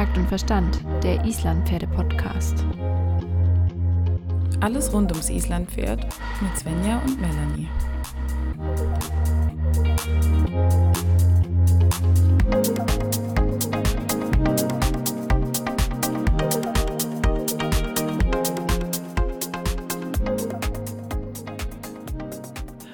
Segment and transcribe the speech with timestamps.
[0.00, 2.64] Takt und Verstand, der Islandpferde-Podcast.
[4.60, 6.06] Alles rund ums Islandpferd
[6.40, 7.68] mit Svenja und Melanie.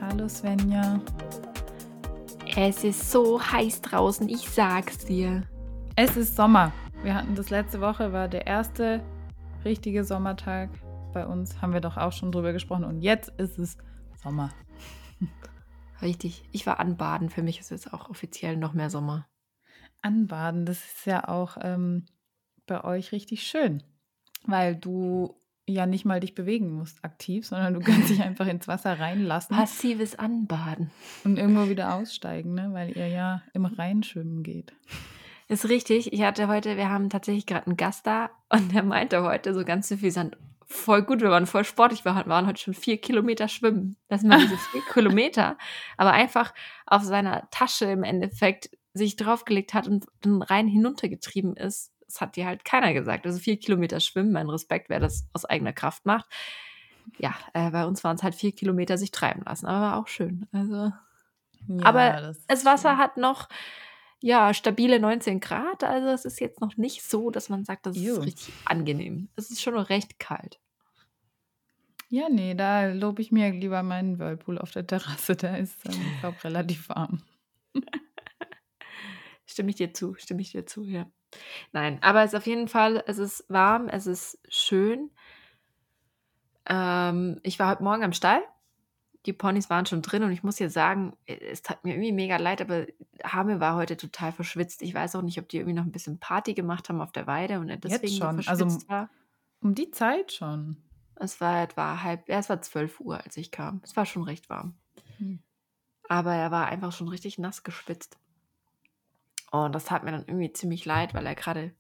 [0.01, 1.01] Hallo Svenja.
[2.57, 5.45] Es ist so heiß draußen, ich sag's dir.
[5.95, 6.73] Es ist Sommer.
[7.07, 9.01] Wir hatten das letzte Woche, war der erste
[9.65, 10.71] richtige Sommertag
[11.15, 11.63] bei uns.
[11.63, 12.83] Haben wir doch auch schon drüber gesprochen.
[12.83, 13.79] Und jetzt ist es
[14.21, 14.53] Sommer.
[16.03, 16.43] Richtig.
[16.51, 17.31] Ich war anbaden.
[17.31, 19.29] Für mich ist es auch offiziell noch mehr Sommer.
[20.03, 22.07] Anbaden, das ist ja auch ähm,
[22.67, 23.85] bei euch richtig schön.
[24.45, 28.67] Weil du ja nicht mal dich bewegen musst aktiv, sondern du kannst dich einfach ins
[28.67, 29.57] Wasser reinlassen.
[29.57, 30.91] Passives Anbaden.
[31.23, 32.71] Und irgendwo wieder aussteigen, ne?
[32.73, 34.73] weil ihr ja im Rhein schwimmen geht.
[35.49, 36.13] Ist richtig.
[36.13, 39.65] Ich hatte heute, wir haben tatsächlich gerade einen Gast da und der meinte heute so
[39.65, 43.97] ganz suffisant, voll gut, wir waren voll sportlich, wir waren heute schon vier Kilometer schwimmen.
[44.09, 45.57] Das sind mal diese vier Kilometer,
[45.97, 46.53] aber einfach
[46.87, 51.93] auf seiner Tasche im Endeffekt sich draufgelegt hat und dann rein hinuntergetrieben ist.
[52.07, 53.27] Das hat dir halt keiner gesagt.
[53.27, 56.27] Also vier Kilometer schwimmen, mein Respekt, wer das aus eigener Kraft macht.
[57.19, 60.09] Ja, äh, bei uns waren es halt vier Kilometer sich treiben lassen, aber war auch
[60.09, 60.49] schön.
[60.51, 60.93] Also,
[61.69, 62.99] ja, aber das Wasser schön.
[62.99, 63.49] hat noch
[64.21, 65.85] ja, stabile 19 Grad.
[65.85, 69.29] Also es ist jetzt noch nicht so, dass man sagt, das ist richtig angenehm.
[69.37, 70.61] Es ist schon noch recht kalt.
[72.09, 75.35] Ja, nee, da lobe ich mir lieber meinen Whirlpool auf der Terrasse.
[75.37, 77.23] Da ist, ähm, ich glaube, relativ warm.
[79.47, 81.07] stimme ich dir zu, stimme ich dir zu, ja.
[81.73, 85.11] Nein, aber es ist auf jeden Fall, es ist warm, es ist schön.
[86.69, 88.43] Ähm, ich war heute Morgen am Stall
[89.27, 92.13] die Ponys waren schon drin und ich muss dir sagen, äh, es tat mir irgendwie
[92.13, 92.87] mega leid, aber
[93.25, 94.83] Hame war heute total verschwitzt.
[94.83, 97.27] Ich weiß auch nicht, ob die irgendwie noch ein bisschen Party gemacht haben auf der
[97.27, 98.49] Weide und er deswegen Jetzt schon.
[98.49, 99.11] also, war.
[99.61, 100.77] Um die Zeit schon.
[101.17, 103.81] Es war etwa halb, ja, es war 12 Uhr, als ich kam.
[103.83, 104.75] Es war schon recht warm.
[105.19, 105.41] Hm.
[106.09, 108.19] Aber er war einfach schon richtig nass geschwitzt.
[109.51, 111.75] Und das tat mir dann irgendwie ziemlich leid, weil er gerade,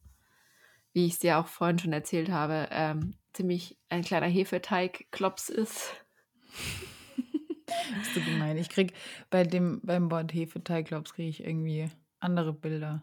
[0.92, 5.92] wie ich es dir auch vorhin schon erzählt habe, ähm, ziemlich ein kleiner Hefeteig-Klops ist.
[7.98, 8.56] Bist du gemein.
[8.56, 8.94] Ich krieg
[9.30, 11.90] bei dem, beim Wort Hefeteig, glaubst kriege ich irgendwie
[12.20, 13.02] andere Bilder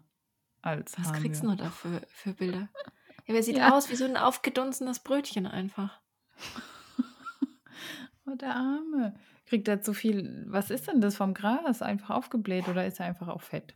[0.61, 1.21] als Was Hamir.
[1.21, 2.69] kriegst du da für, für Bilder?
[3.25, 3.71] Ja, wer sieht ja.
[3.71, 6.01] aus wie so ein aufgedunsenes Brötchen einfach.
[8.25, 9.17] oh, der Arme.
[9.45, 11.81] Kriegt er zu viel, was ist denn das vom Gras?
[11.81, 13.75] Einfach aufgebläht oder ist er einfach auch fett?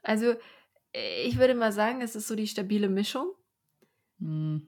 [0.00, 0.34] Also,
[0.94, 3.34] äh, ich würde mal sagen, es ist so die stabile Mischung.
[4.18, 4.66] Hm.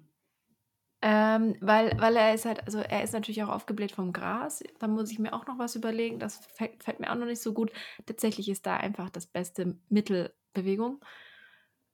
[1.04, 4.62] Ähm, weil, weil er ist halt, also er ist natürlich auch aufgebläht vom Gras.
[4.78, 6.20] Da muss ich mir auch noch was überlegen.
[6.20, 7.72] Das fällt, fällt mir auch noch nicht so gut.
[8.06, 11.04] Tatsächlich ist da einfach das beste Mittelbewegung.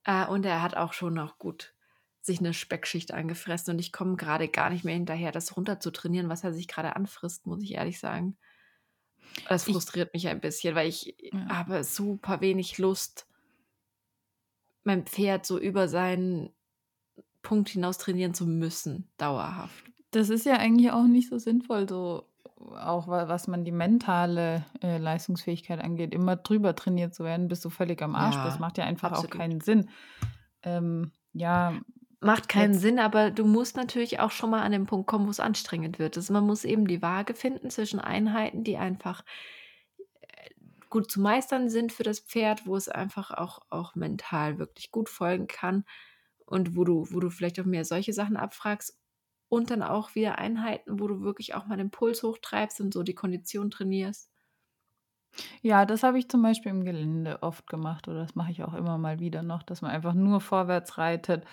[0.03, 1.73] Äh, und er hat auch schon noch gut
[2.21, 3.73] sich eine Speckschicht angefressen.
[3.73, 6.67] Und ich komme gerade gar nicht mehr hinterher, das runter zu trainieren, was er sich
[6.67, 8.37] gerade anfrisst, muss ich ehrlich sagen.
[9.47, 11.47] Das frustriert ich, mich ein bisschen, weil ich ja.
[11.49, 13.27] habe super wenig Lust,
[14.83, 16.51] mein Pferd so über seinen
[17.41, 19.85] Punkt hinaus trainieren zu müssen, dauerhaft.
[20.11, 22.23] Das ist ja eigentlich auch nicht so sinnvoll, so
[22.59, 27.69] auch was man die mentale äh, Leistungsfähigkeit angeht, immer drüber trainiert zu werden, bis du
[27.69, 28.59] völlig am Arsch ja, bist.
[28.59, 29.31] Macht ja einfach absolut.
[29.31, 29.89] auch keinen Sinn.
[30.63, 31.79] Ähm, ja.
[32.19, 32.81] Macht keinen jetzt.
[32.81, 35.99] Sinn, aber du musst natürlich auch schon mal an den Punkt kommen, wo es anstrengend
[35.99, 36.17] wird.
[36.17, 39.23] Also man muss eben die Waage finden zwischen Einheiten, die einfach
[40.19, 40.49] äh,
[40.89, 45.07] gut zu meistern sind für das Pferd, wo es einfach auch, auch mental wirklich gut
[45.07, 45.85] folgen kann
[46.49, 48.97] und wo du, wo du vielleicht auch mehr solche Sachen abfragst
[49.49, 53.03] und dann auch wieder Einheiten, wo du wirklich auch mal den Puls hochtreibst und so
[53.03, 54.31] die Kondition trainierst.
[55.61, 58.73] Ja, das habe ich zum Beispiel im Gelände oft gemacht oder das mache ich auch
[58.73, 61.45] immer mal wieder noch, dass man einfach nur vorwärts reitet,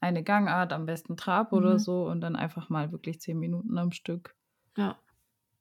[0.00, 1.58] eine Gangart, am besten Trab mhm.
[1.58, 4.34] oder so und dann einfach mal wirklich zehn Minuten am Stück.
[4.76, 4.98] Ja.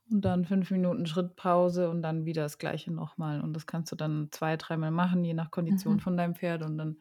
[0.09, 3.39] Und dann fünf Minuten Schrittpause und dann wieder das gleiche nochmal.
[3.39, 5.99] Und das kannst du dann zwei, dreimal machen, je nach Kondition mhm.
[5.99, 6.63] von deinem Pferd.
[6.63, 6.97] Und dann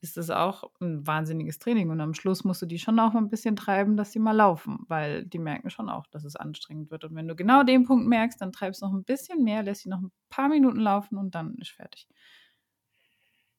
[0.00, 1.90] ist das auch ein wahnsinniges Training.
[1.90, 4.32] Und am Schluss musst du die schon auch mal ein bisschen treiben, dass sie mal
[4.32, 7.04] laufen, weil die merken schon auch, dass es anstrengend wird.
[7.04, 9.82] Und wenn du genau den Punkt merkst, dann treibst du noch ein bisschen mehr, lässt
[9.82, 12.08] sie noch ein paar Minuten laufen und dann ist fertig.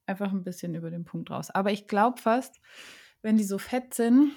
[0.06, 1.50] Einfach ein bisschen über den Punkt raus.
[1.50, 2.60] Aber ich glaube fast,
[3.22, 4.32] wenn die so fett sind,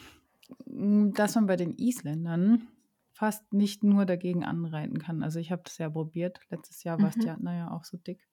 [0.67, 2.67] dass man bei den Isländern
[3.13, 5.23] fast nicht nur dagegen anreiten kann.
[5.23, 6.39] Also ich habe das ja probiert.
[6.49, 7.23] Letztes Jahr warst mhm.
[7.23, 8.27] ja, naja, auch so dick.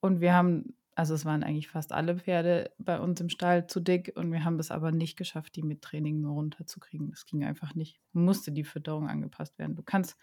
[0.00, 3.80] Und wir haben also es waren eigentlich fast alle Pferde bei uns im Stall zu
[3.80, 7.08] dick und wir haben es aber nicht geschafft, die mit Training nur runterzukriegen.
[7.08, 7.98] Das ging einfach nicht.
[8.12, 9.76] Musste die Fütterung angepasst werden.
[9.76, 10.18] Du kannst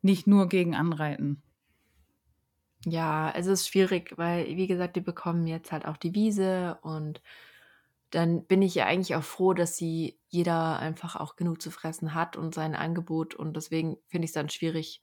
[0.00, 1.42] nicht nur gegen anreiten.
[2.84, 7.20] Ja, es ist schwierig, weil, wie gesagt, die bekommen jetzt halt auch die Wiese und
[8.10, 12.14] dann bin ich ja eigentlich auch froh, dass sie jeder einfach auch genug zu fressen
[12.14, 13.34] hat und sein Angebot.
[13.34, 15.02] Und deswegen finde ich es dann schwierig,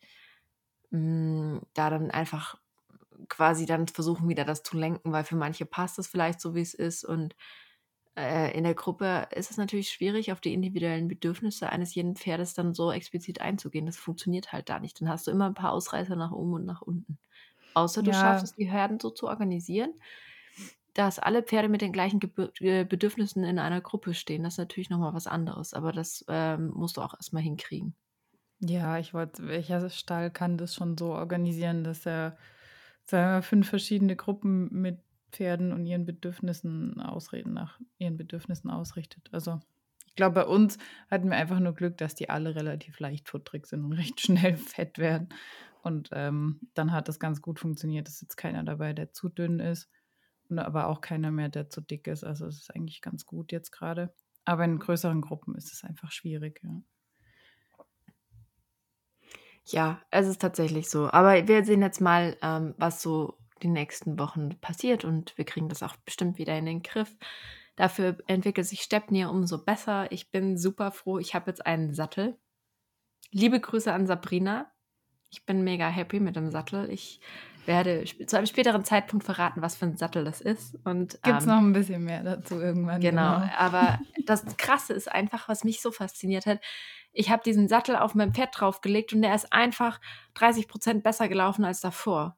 [0.91, 2.57] mh, hm, da dann einfach
[3.27, 6.61] quasi dann versuchen, wieder das zu lenken, weil für manche passt es vielleicht so, wie
[6.61, 7.03] es ist.
[7.03, 7.35] Und
[8.15, 12.53] äh, in der Gruppe ist es natürlich schwierig, auf die individuellen Bedürfnisse eines jeden Pferdes
[12.53, 13.85] dann so explizit einzugehen.
[13.85, 15.01] Das funktioniert halt da nicht.
[15.01, 17.17] Dann hast du immer ein paar Ausreißer nach oben und nach unten.
[17.73, 18.19] Außer du ja.
[18.19, 19.93] schaffst es, die Herden so zu organisieren,
[20.93, 24.43] dass alle Pferde mit den gleichen Gebür äh, Bedürfnissen in einer Gruppe stehen.
[24.43, 27.95] Das ist natürlich nochmal was anderes, aber das ähm, musst du auch erstmal hinkriegen.
[28.59, 32.37] Ja, ich wollte, welcher Stall kann das schon so organisieren, dass er
[33.11, 34.99] wir, fünf verschiedene Gruppen mit
[35.31, 39.29] Pferden und ihren Bedürfnissen ausreden, nach ihren Bedürfnissen ausrichtet.
[39.31, 39.59] Also
[40.07, 40.77] ich glaube, bei uns
[41.09, 44.57] hatten wir einfach nur Glück, dass die alle relativ leicht futterig sind und recht schnell
[44.57, 45.29] fett werden.
[45.81, 48.07] Und ähm, dann hat das ganz gut funktioniert.
[48.07, 49.89] Es ist jetzt keiner dabei, der zu dünn ist,
[50.49, 52.23] aber auch keiner mehr, der zu dick ist.
[52.23, 54.13] Also es ist eigentlich ganz gut jetzt gerade.
[54.45, 56.81] Aber in größeren Gruppen ist es einfach schwierig, ja.
[59.71, 61.09] Ja, es ist tatsächlich so.
[61.11, 65.69] Aber wir sehen jetzt mal, ähm, was so die nächsten Wochen passiert und wir kriegen
[65.69, 67.17] das auch bestimmt wieder in den Griff.
[67.75, 70.11] Dafür entwickelt sich Stepnir umso besser.
[70.11, 71.19] Ich bin super froh.
[71.19, 72.37] Ich habe jetzt einen Sattel.
[73.31, 74.71] Liebe Grüße an Sabrina.
[75.29, 76.89] Ich bin mega happy mit dem Sattel.
[76.89, 77.21] Ich
[77.65, 80.73] werde zu einem späteren Zeitpunkt verraten, was für ein Sattel das ist.
[80.83, 82.99] Gibt es ähm, noch ein bisschen mehr dazu irgendwann.
[82.99, 83.51] Genau, genau.
[83.57, 86.59] aber das Krasse ist einfach, was mich so fasziniert hat.
[87.11, 89.99] Ich habe diesen Sattel auf mein Pferd draufgelegt und der ist einfach
[90.35, 92.37] 30 Prozent besser gelaufen als davor.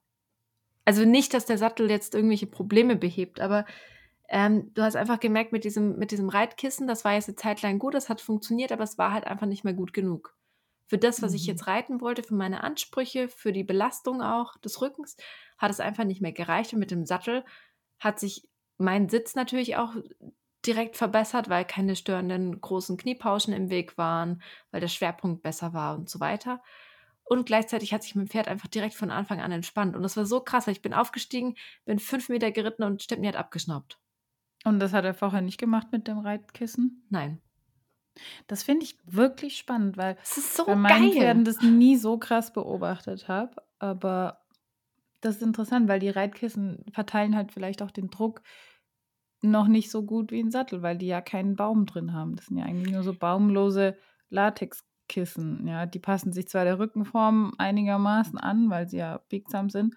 [0.86, 3.66] Also nicht, dass der Sattel jetzt irgendwelche Probleme behebt, aber
[4.30, 7.62] ähm, du hast einfach gemerkt, mit diesem, mit diesem Reitkissen, das war jetzt eine Zeit
[7.62, 10.36] lang gut, das hat funktioniert, aber es war halt einfach nicht mehr gut genug.
[10.88, 11.36] Für das, was mhm.
[11.36, 15.18] ich jetzt reiten wollte, für meine Ansprüche, für die Belastung auch des Rückens,
[15.58, 16.74] hat es einfach nicht mehr gereicht.
[16.74, 17.46] Und mit dem Sattel
[18.00, 18.48] hat sich
[18.78, 19.96] mein Sitz natürlich auch
[20.66, 24.42] direkt verbessert, weil keine störenden großen Kniepauschen im Weg waren,
[24.72, 26.62] weil der Schwerpunkt besser war und so weiter.
[27.24, 29.96] Und gleichzeitig hat sich mein Pferd einfach direkt von Anfang an entspannt.
[29.96, 30.68] Und das war so krass.
[30.68, 31.56] Ich bin aufgestiegen,
[31.86, 33.98] bin fünf Meter geritten und Steppni hat abgeschnappt.
[34.66, 37.06] Und das hat er vorher nicht gemacht mit dem Reitkissen?
[37.10, 37.42] Nein.
[38.48, 41.22] Das finde ich wirklich spannend, weil so bei meinen geil.
[41.22, 43.56] Pferden das nie so krass beobachtet habe.
[43.80, 44.42] Aber
[45.22, 48.42] das ist interessant, weil die Reitkissen verteilen halt vielleicht auch den Druck
[49.42, 52.36] noch nicht so gut wie ein Sattel, weil die ja keinen Baum drin haben.
[52.36, 53.98] Das sind ja eigentlich nur so baumlose
[54.30, 55.68] Latex Kissen.
[55.68, 59.96] Ja, die passen sich zwar der Rückenform einigermaßen an, weil sie ja biegsam sind,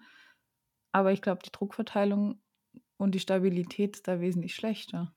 [0.91, 2.39] aber ich glaube, die Druckverteilung
[2.97, 5.13] und die Stabilität ist da wesentlich schlechter.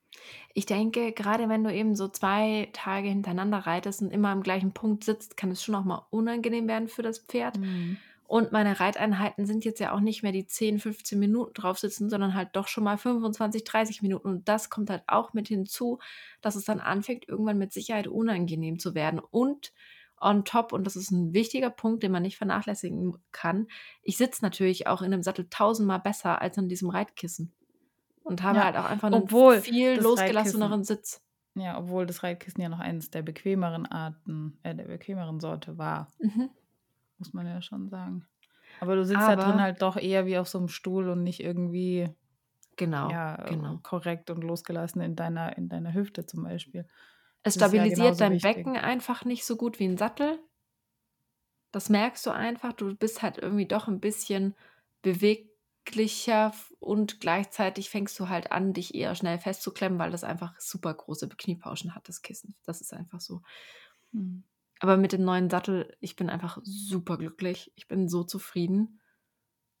[0.53, 4.73] Ich denke, gerade wenn du eben so zwei Tage hintereinander reitest und immer am gleichen
[4.73, 7.57] Punkt sitzt, kann es schon auch mal unangenehm werden für das Pferd.
[7.57, 7.97] Mhm.
[8.29, 12.11] Und meine Reiteinheiten sind jetzt ja auch nicht mehr die 10, 15 Minuten drauf sitzen,
[12.11, 14.27] sondern halt doch schon mal 25, 30 Minuten.
[14.27, 15.97] Und das kommt halt auch mit hinzu,
[16.39, 19.19] dass es dann anfängt, irgendwann mit Sicherheit unangenehm zu werden.
[19.19, 19.73] Und
[20.21, 23.65] on top, und das ist ein wichtiger Punkt, den man nicht vernachlässigen kann,
[24.03, 27.51] ich sitze natürlich auch in einem Sattel tausendmal besser als an diesem Reitkissen.
[28.21, 31.19] Und habe ja, halt auch einfach einen viel losgelasseneren Sitz.
[31.55, 36.09] Ja, obwohl das Reitkissen ja noch eines der bequemeren Arten, äh, der bequemeren Sorte war.
[36.19, 36.51] Mhm
[37.19, 38.25] muss man ja schon sagen.
[38.81, 41.23] Aber du sitzt Aber, da drin halt doch eher wie auf so einem Stuhl und
[41.23, 42.09] nicht irgendwie
[42.77, 43.79] genau, ja, genau.
[43.83, 46.87] korrekt und losgelassen in deiner, in deiner Hüfte zum Beispiel.
[47.43, 48.55] Es stabilisiert ja dein wichtig.
[48.55, 50.39] Becken einfach nicht so gut wie ein Sattel.
[51.71, 52.73] Das merkst du einfach.
[52.73, 54.55] Du bist halt irgendwie doch ein bisschen
[55.01, 60.93] beweglicher und gleichzeitig fängst du halt an, dich eher schnell festzuklemmen, weil das einfach super
[60.93, 62.55] große Kniepauschen hat, das Kissen.
[62.65, 63.41] Das ist einfach so.
[64.11, 64.43] Mhm.
[64.79, 67.71] Aber mit dem neuen Sattel, ich bin einfach super glücklich.
[67.75, 68.99] Ich bin so zufrieden.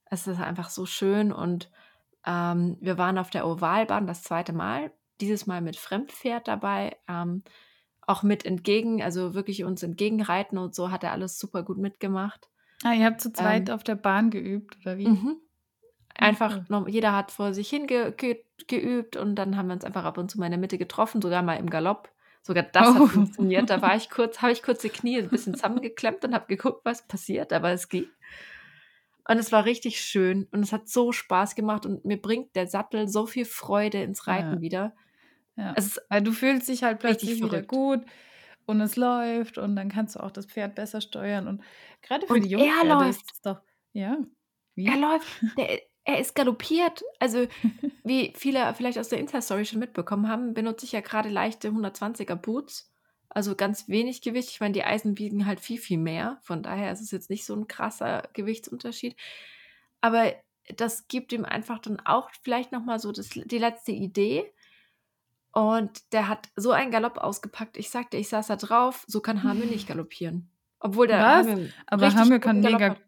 [0.05, 1.71] Es ist einfach so schön und
[2.25, 4.91] ähm, wir waren auf der Ovalbahn das zweite Mal.
[5.21, 6.97] Dieses Mal mit Fremdpferd dabei.
[7.07, 7.43] Ähm,
[8.09, 12.49] auch mit entgegen, also wirklich uns entgegenreiten und so hat er alles super gut mitgemacht.
[12.83, 15.07] Ah, ihr habt zu zweit ähm, auf der Bahn geübt, oder wie?
[15.07, 15.37] Mhm.
[16.15, 16.91] Einfach, okay.
[16.91, 20.29] jeder hat vor sich hingeübt ge geübt und dann haben wir uns einfach ab und
[20.29, 22.09] zu mal in der Mitte getroffen, sogar mal im Galopp.
[22.41, 22.99] Sogar das oh.
[22.99, 23.69] hat funktioniert.
[23.69, 26.81] Da war ich kurz, habe ich kurz die Knie ein bisschen zusammengeklemmt und habe geguckt,
[26.85, 28.07] was passiert, aber es ging.
[29.27, 32.67] Und es war richtig schön und es hat so Spaß gemacht und mir bringt der
[32.67, 34.61] Sattel so viel Freude ins Reiten ja.
[34.61, 34.95] wieder.
[35.55, 35.73] Ja.
[35.75, 38.01] Es Weil du fühlst dich halt plötzlich wieder gut
[38.65, 41.61] und es läuft und dann kannst du auch das Pferd besser steuern und
[42.01, 43.21] gerade für und die Jungen er läuft.
[43.21, 43.61] ist es doch
[43.93, 44.17] ja.
[44.75, 44.87] Wie?
[44.87, 45.27] Er läuft,
[45.57, 47.03] der, er ist galoppiert.
[47.19, 47.47] Also,
[48.03, 52.35] wie viele vielleicht aus der Insta-Story schon mitbekommen haben, benutze ich ja gerade leichte 120er
[52.35, 52.91] Boots.
[53.29, 54.49] Also ganz wenig Gewicht.
[54.49, 56.39] Ich meine, die Eisen wiegen halt viel, viel mehr.
[56.41, 59.15] Von daher ist es jetzt nicht so ein krasser Gewichtsunterschied.
[60.01, 60.33] Aber
[60.75, 64.51] das gibt ihm einfach dann auch vielleicht nochmal so das, die letzte Idee.
[65.51, 67.77] Und der hat so einen Galopp ausgepackt.
[67.77, 70.49] Ich sagte, ich saß da drauf, so kann Hamir nicht galoppieren.
[70.79, 71.47] Obwohl der Was?
[71.47, 73.01] Hamir Aber guten kann mega hat.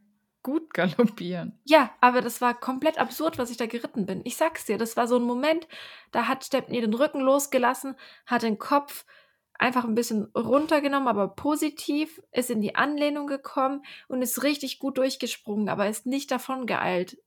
[0.43, 1.59] Gut galoppieren.
[1.65, 4.21] Ja, aber das war komplett absurd, was ich da geritten bin.
[4.23, 5.67] Ich sag's dir, das war so ein Moment,
[6.11, 7.95] da hat Stepney den Rücken losgelassen,
[8.25, 9.05] hat den Kopf
[9.61, 14.97] einfach ein bisschen runtergenommen, aber positiv, ist in die Anlehnung gekommen und ist richtig gut
[14.97, 17.17] durchgesprungen, aber ist nicht davon geeilt.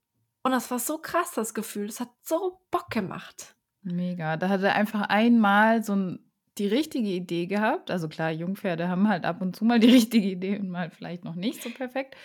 [0.43, 1.87] Und das war so krass, das Gefühl.
[1.87, 3.55] Das hat so Bock gemacht.
[3.81, 4.37] Mega.
[4.37, 6.19] Da hat er einfach einmal so ein,
[6.59, 7.89] die richtige Idee gehabt.
[7.89, 11.23] Also klar, Jungpferde haben halt ab und zu mal die richtige Idee und mal vielleicht
[11.23, 12.15] noch nicht so perfekt.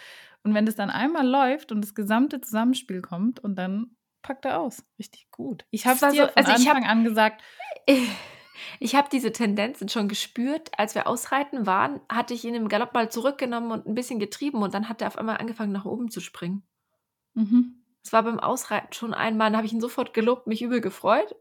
[0.42, 4.60] Und wenn das dann einmal läuft und das gesamte Zusammenspiel kommt und dann packt er
[4.60, 4.82] aus.
[4.98, 5.64] Richtig gut.
[5.70, 7.42] Ich habe Das dir so- von also ich hab- Anfang an gesagt.
[8.78, 10.70] Ich habe diese Tendenzen schon gespürt.
[10.78, 14.62] Als wir ausreiten waren, hatte ich ihn im Galopp mal zurückgenommen und ein bisschen getrieben
[14.62, 16.62] und dann hat er auf einmal angefangen, nach oben zu springen.
[17.32, 17.82] Mhm.
[18.04, 21.34] Es war beim Ausreiten schon einmal, da habe ich ihn sofort gelobt, mich übel gefreut.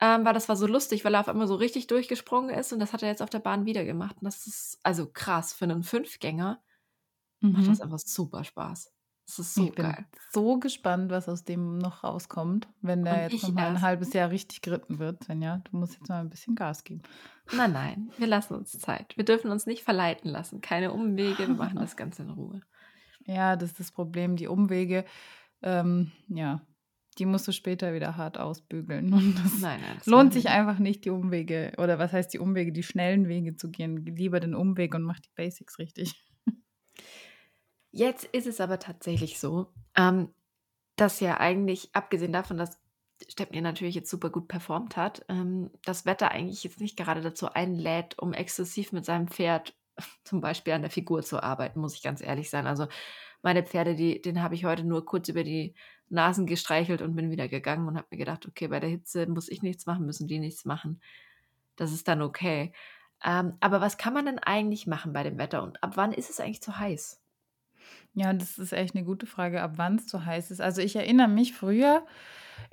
[0.00, 2.80] Ähm, weil das war so lustig, weil er auf einmal so richtig durchgesprungen ist und
[2.80, 4.16] das hat er jetzt auf der Bahn wieder gemacht.
[4.20, 6.62] Und das ist also krass für einen Fünfgänger.
[7.42, 7.68] Macht Mhm.
[7.68, 8.92] das einfach super Spaß.
[9.26, 10.04] Das ist so ich bin geil.
[10.32, 13.80] so gespannt, was aus dem noch rauskommt, wenn der Und jetzt ich noch mal ein
[13.80, 15.22] halbes Jahr richtig geritten wird.
[15.24, 17.02] Svenja, du musst jetzt mal ein bisschen Gas geben.
[17.56, 19.16] Nein, nein, wir lassen uns Zeit.
[19.16, 20.60] Wir dürfen uns nicht verleiten lassen.
[20.60, 22.60] Keine Umwege, wir machen das Ganze in Ruhe.
[23.24, 24.34] Ja, das ist das Problem.
[24.34, 25.04] Die Umwege,
[25.62, 26.66] ähm, ja,
[27.18, 29.12] die musst du später wieder hart ausbügeln.
[29.14, 29.94] Und das Nein, nein.
[29.98, 33.54] das lohnt sich einfach nicht, die Umwege, oder was heißt die Umwege, die schnellen Wege
[33.54, 34.04] zu gehen.
[34.04, 36.20] Lieber den Umweg und mach die Basics richtig.
[37.92, 40.34] Jetzt ist es aber tatsächlich so, ähm,
[40.96, 42.80] dass ja eigentlich, abgesehen davon, dass
[43.28, 47.52] Stepney natürlich jetzt super gut performt hat, ähm, das Wetter eigentlich jetzt nicht gerade dazu
[47.52, 49.74] einlädt, um exzessiv mit seinem Pferd
[50.24, 52.66] zum Beispiel an der Figur zu arbeiten, muss ich ganz ehrlich sein.
[52.66, 52.88] Also
[53.42, 55.74] meine Pferde, die, den habe ich heute nur kurz über die
[56.08, 59.48] Nasen gestreichelt und bin wieder gegangen und habe mir gedacht, okay, bei der Hitze muss
[59.48, 61.00] ich nichts machen, müssen die nichts machen.
[61.76, 62.72] Das ist dann okay.
[63.24, 66.30] Ähm, aber was kann man denn eigentlich machen bei dem Wetter und ab wann ist
[66.30, 67.21] es eigentlich zu heiß?
[68.14, 70.60] Ja, das ist echt eine gute Frage, ab wann es zu heiß ist.
[70.60, 72.04] Also ich erinnere mich früher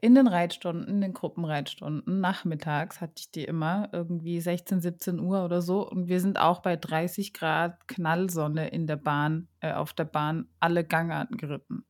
[0.01, 5.45] in den Reitstunden, in den Gruppenreitstunden, nachmittags hatte ich die immer, irgendwie 16, 17 Uhr
[5.45, 5.87] oder so.
[5.89, 10.49] Und wir sind auch bei 30 Grad Knallsonne in der Bahn, äh, auf der Bahn,
[10.59, 11.85] alle Gangarten geritten.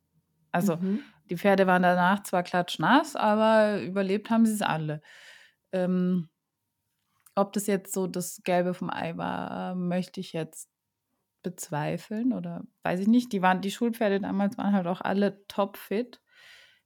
[0.52, 1.14] Also Mhm.
[1.30, 5.02] die Pferde waren danach zwar klatschnass, aber überlebt haben sie es alle.
[5.72, 6.30] Ähm,
[7.36, 10.70] ob das jetzt so das Gelbe vom Ei war, möchte ich jetzt
[11.43, 13.31] bezweifeln oder weiß ich nicht.
[13.34, 16.22] Die waren, die Schulpferde damals waren halt auch alle topfit.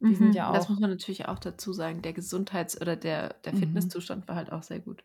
[0.07, 0.33] Die sind Mhm.
[0.36, 2.01] ja Das auch, muss man natürlich auch dazu sagen.
[2.01, 3.60] Der Gesundheits- oder der, der Mhm.
[3.60, 5.03] Fitnesszustand war halt auch sehr gut.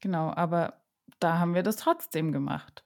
[0.00, 0.74] genau, aber
[1.18, 2.84] da haben wir das trotzdem gemacht.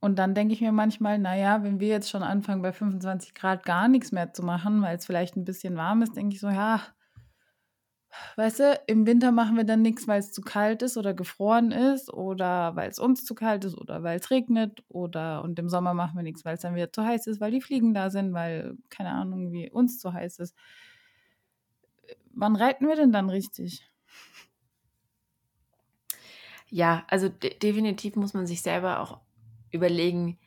[0.00, 3.64] Und dann denke ich mir manchmal, naja, wenn wir jetzt schon anfangen, bei 25 Grad
[3.64, 6.48] gar nichts mehr zu machen, weil es vielleicht ein bisschen warm ist, denke ich so,
[6.48, 6.80] ja,
[8.36, 11.72] weißt du, im Winter machen wir dann nichts, weil es zu kalt ist oder gefroren
[11.72, 15.68] ist oder weil es uns zu kalt ist oder weil es regnet oder und im
[15.68, 18.10] Sommer machen wir nichts, weil es dann wieder zu heiß ist, weil die Fliegen da
[18.10, 20.54] sind, weil, keine Ahnung, wie uns zu heiß ist.
[22.32, 23.90] Wann reiten wir denn dann richtig?
[26.68, 29.20] Ja, also de definitiv muss man sich selber auch
[29.70, 30.38] überlegen,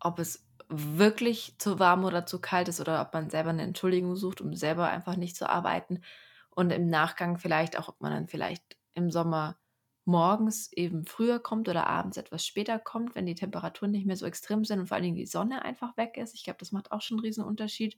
[0.00, 4.16] ob es wirklich zu warm oder zu kalt ist oder ob man selber eine Entschuldigung
[4.16, 6.00] sucht, um selber einfach nicht zu arbeiten.
[6.54, 9.58] Und im Nachgang vielleicht auch, ob man dann vielleicht im Sommer
[10.04, 14.26] morgens eben früher kommt oder abends etwas später kommt, wenn die Temperaturen nicht mehr so
[14.26, 16.34] extrem sind und vor allen Dingen die Sonne einfach weg ist.
[16.34, 17.96] Ich glaube, das macht auch schon einen riesen Unterschied.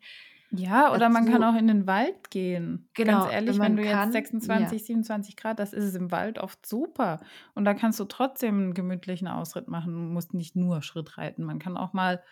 [0.50, 2.88] Ja, oder man kann Dazu auch in den Wald gehen.
[2.94, 4.12] Genau, Ganz ehrlich, wenn wenn du jetzt kann, ja.
[4.12, 7.20] 26, 27 Grad, das ist es im Wald oft super.
[7.54, 9.92] Und da kannst du trotzdem einen gemütlichen Ausritt machen.
[9.92, 11.42] Du musst nicht nur Schritt reiten.
[11.42, 12.22] Man kann auch mal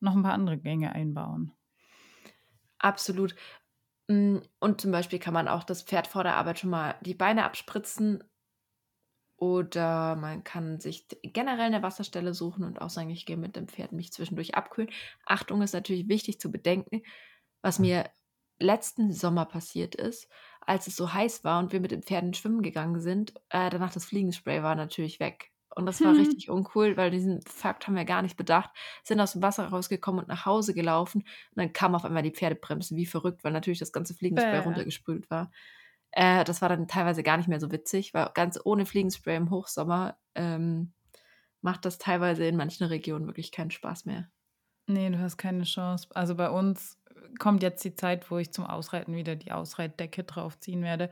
[0.00, 1.52] noch ein paar andere Gänge einbauen.
[2.78, 3.34] Absolut.
[4.10, 7.14] Mm, Und zum Beispiel kann man auch das Pferd vor der Arbeit schon mal die
[7.14, 8.22] Beine abspritzen
[9.36, 13.68] oder man kann sich generell eine Wasserstelle suchen und auch sagen, ich gehe mit dem
[13.68, 14.90] Pferd mich zwischendurch abkühlen.
[15.24, 17.02] Achtung ist natürlich wichtig zu bedenken,
[17.62, 18.10] was mir
[18.58, 20.28] letzten Sommer passiert ist,
[20.60, 23.34] als es so heiß war und wir mit den Pferden schwimmen gegangen sind.
[23.50, 25.49] Äh, danach das Fliegenspray war natürlich weg.
[25.74, 26.16] Und das war Hm.
[26.16, 28.70] richtig uncool, weil diesen Fakt haben wir gar nicht bedacht.
[29.04, 31.20] Sind aus dem Wasser rausgekommen und nach Hause gelaufen.
[31.22, 34.58] Und dann kam auf einmal die Pferdebremse wie verrückt, weil natürlich das ganze Fliegenspray Bäh.
[34.60, 35.50] runtergespült war.
[36.12, 39.50] Äh, das war dann teilweise gar nicht mehr so witzig, weil ganz ohne Fliegenspray im
[39.50, 40.92] Hochsommer ähm,
[41.62, 44.30] macht das teilweise in manchen Regionen wirklich keinen Spaß mehr.
[44.86, 46.08] Nee, du hast keine Chance.
[46.14, 46.98] Also bei uns
[47.38, 51.10] kommt jetzt die Zeit, wo ich zum Ausreiten wieder die Ausreitdecke draufziehen werde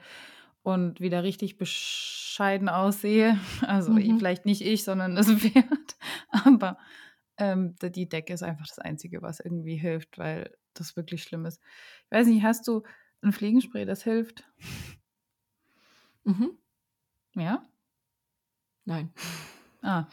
[0.72, 3.38] und wieder richtig bescheiden aussehe.
[3.66, 4.18] Also Mhm.
[4.18, 5.96] vielleicht nicht ich, sondern das Pferd.
[6.30, 6.78] Aber
[7.38, 11.60] ähm, die Decke ist einfach das Einzige, was irgendwie hilft, weil das wirklich schlimm ist.
[12.10, 12.82] Ich weiß nicht, hast du
[13.22, 14.44] ein Fliegenspray, das hilft?
[16.24, 16.58] Mhm.
[17.36, 17.64] Ja?
[18.84, 19.12] Nein.
[19.82, 20.06] Ah.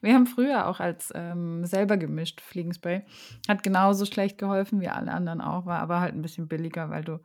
[0.00, 3.04] Wir haben früher auch als ähm, selber gemischt Fliegenspray.
[3.48, 7.04] Hat genauso schlecht geholfen wie alle anderen auch, war aber halt ein bisschen billiger, weil
[7.04, 7.20] du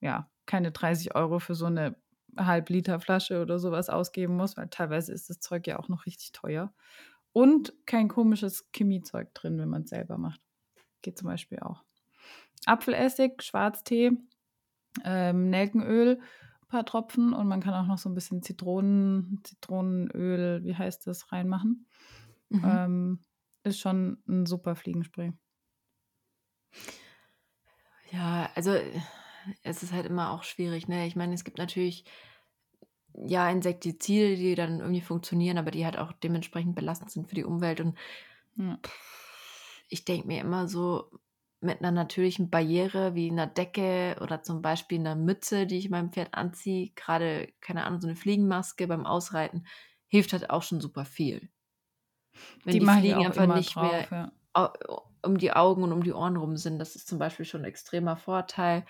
[0.00, 1.96] ja keine 30 Euro für so eine
[2.36, 6.32] Halb-Liter Flasche oder sowas ausgeben musst, weil teilweise ist das Zeug ja auch noch richtig
[6.32, 6.72] teuer.
[7.32, 10.40] Und kein komisches Chemiezeug drin, wenn man es selber macht.
[11.02, 11.84] Geht zum Beispiel auch.
[12.66, 14.12] Apfelessig, Schwarztee,
[15.04, 16.20] ähm, Nelkenöl,
[16.62, 21.06] ein paar Tropfen und man kann auch noch so ein bisschen Zitronen, Zitronenöl, wie heißt
[21.06, 21.86] das, reinmachen.
[22.48, 22.62] Mhm.
[22.64, 23.20] Ähm,
[23.64, 25.32] ist schon ein super Fliegenspray.
[28.10, 28.78] Ja, also
[29.62, 31.06] es ist halt immer auch schwierig, ne?
[31.06, 32.04] Ich meine, es gibt natürlich
[33.14, 37.44] ja Insektizide, die dann irgendwie funktionieren, aber die halt auch dementsprechend belastend sind für die
[37.44, 37.80] Umwelt.
[37.80, 37.96] Und
[38.56, 38.78] ja.
[39.88, 41.10] ich denke mir immer so,
[41.60, 46.12] mit einer natürlichen Barriere wie einer Decke oder zum Beispiel einer Mütze, die ich meinem
[46.12, 49.66] Pferd anziehe, gerade, keine Ahnung, so eine Fliegenmaske beim Ausreiten,
[50.06, 51.48] hilft halt auch schon super viel.
[52.64, 54.72] Wenn die, die Fliegen einfach nicht drauf, mehr ja.
[55.22, 57.68] um die Augen und um die Ohren rum sind, das ist zum Beispiel schon ein
[57.68, 58.84] extremer Vorteil.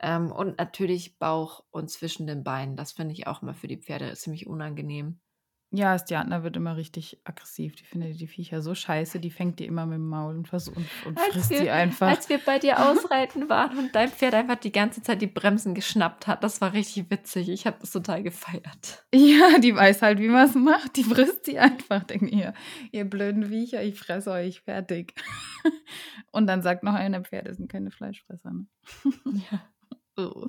[0.00, 2.76] Ähm, und natürlich Bauch und zwischen den Beinen.
[2.76, 5.20] Das finde ich auch mal für die Pferde ziemlich unangenehm.
[5.70, 7.76] Ja, Stjatna wird immer richtig aggressiv.
[7.76, 10.86] Die findet die Viecher so scheiße, die fängt die immer mit dem Maul und, und,
[11.04, 12.08] und frisst wir, die einfach.
[12.08, 15.74] Als wir bei dir ausreiten waren und dein Pferd einfach die ganze Zeit die Bremsen
[15.74, 17.50] geschnappt hat, das war richtig witzig.
[17.50, 19.04] Ich habe das total gefeiert.
[19.14, 20.96] Ja, die weiß halt, wie man es macht.
[20.96, 22.02] Die frisst die einfach.
[22.04, 22.54] Denkt ihr,
[22.90, 25.12] ihr blöden Viecher, ich fresse euch fertig.
[26.32, 28.52] Und dann sagt noch einer, Pferde sind keine Fleischfresser.
[28.52, 28.66] Ne?
[29.50, 29.60] Ja.
[30.18, 30.48] Oh.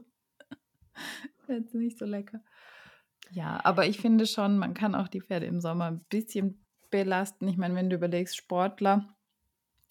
[1.47, 2.41] Jetzt nicht so lecker.
[3.31, 7.47] Ja, aber ich finde schon, man kann auch die Pferde im Sommer ein bisschen belasten.
[7.47, 9.07] Ich meine, wenn du überlegst, Sportler,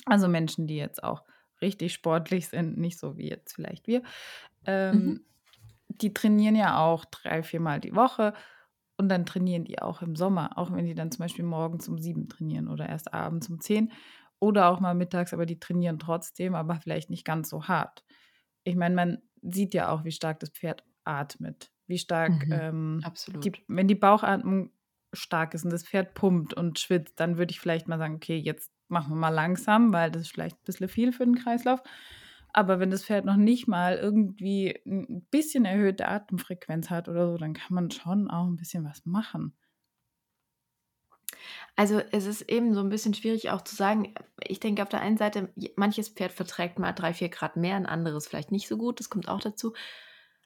[0.06, 1.22] also Menschen, die jetzt auch
[1.60, 4.02] richtig sportlich sind, nicht so wie jetzt vielleicht wir,
[4.66, 5.24] ähm, mhm.
[5.88, 8.34] die trainieren ja auch drei, viermal die Woche
[8.96, 11.98] und dann trainieren die auch im Sommer, auch wenn die dann zum Beispiel morgens um
[11.98, 13.92] sieben trainieren oder erst abends um zehn
[14.40, 18.04] oder auch mal mittags, aber die trainieren trotzdem, aber vielleicht nicht ganz so hart.
[18.64, 23.00] Ich meine, man sieht ja auch, wie stark das Pferd atmet, wie stark, mhm, ähm.
[23.44, 24.70] Die, wenn die Bauchatmung
[25.12, 28.36] stark ist und das Pferd pumpt und schwitzt, dann würde ich vielleicht mal sagen, okay,
[28.36, 31.82] jetzt machen wir mal langsam, weil das ist vielleicht ein bisschen viel für den Kreislauf.
[32.52, 37.36] Aber wenn das Pferd noch nicht mal irgendwie ein bisschen erhöhte Atemfrequenz hat oder so,
[37.36, 39.54] dann kann man schon auch ein bisschen was machen.
[41.76, 44.14] Also es ist eben so ein bisschen schwierig auch zu sagen.
[44.46, 47.86] Ich denke auf der einen Seite, manches Pferd verträgt mal drei, vier Grad mehr, ein
[47.86, 49.00] anderes vielleicht nicht so gut.
[49.00, 49.74] Das kommt auch dazu.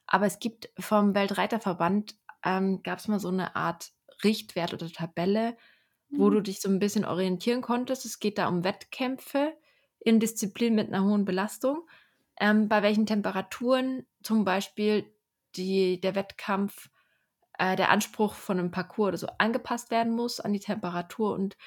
[0.05, 3.91] Aber es gibt vom Weltreiterverband, ähm, gab es mal so eine Art
[4.23, 5.57] Richtwert oder Tabelle,
[6.09, 6.19] mhm.
[6.19, 8.05] wo du dich so ein bisschen orientieren konntest.
[8.05, 9.53] Es geht da um Wettkämpfe
[9.99, 11.87] in Disziplinen mit einer hohen Belastung.
[12.39, 15.05] Ähm, bei welchen Temperaturen zum Beispiel
[15.55, 16.89] die, der Wettkampf
[17.57, 21.33] äh, der Anspruch von einem Parcours oder so angepasst werden muss an die Temperatur.
[21.33, 21.57] Und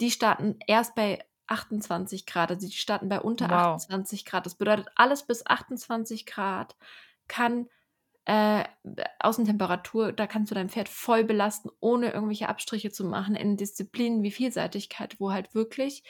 [0.00, 3.74] die starten erst bei 28 Grad, also die starten bei unter wow.
[3.74, 4.46] 28 Grad.
[4.46, 6.76] Das bedeutet, alles bis 28 Grad
[7.28, 7.68] kann
[8.24, 8.64] äh,
[9.18, 14.22] Außentemperatur, da kannst du dein Pferd voll belasten, ohne irgendwelche Abstriche zu machen in Disziplinen
[14.22, 16.04] wie Vielseitigkeit, wo halt wirklich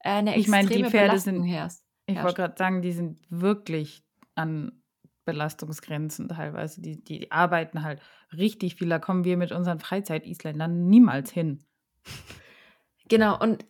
[0.00, 1.80] äh, eine ich meine, die Pferde Belastung sind, herrscht.
[2.06, 4.82] Ich wollte gerade sagen, die sind wirklich an
[5.26, 6.80] Belastungsgrenzen teilweise.
[6.80, 8.00] Die, die arbeiten halt
[8.32, 8.88] richtig viel.
[8.88, 11.62] Da kommen wir mit unseren Freizeit-Isländern niemals hin.
[13.08, 13.64] Genau, und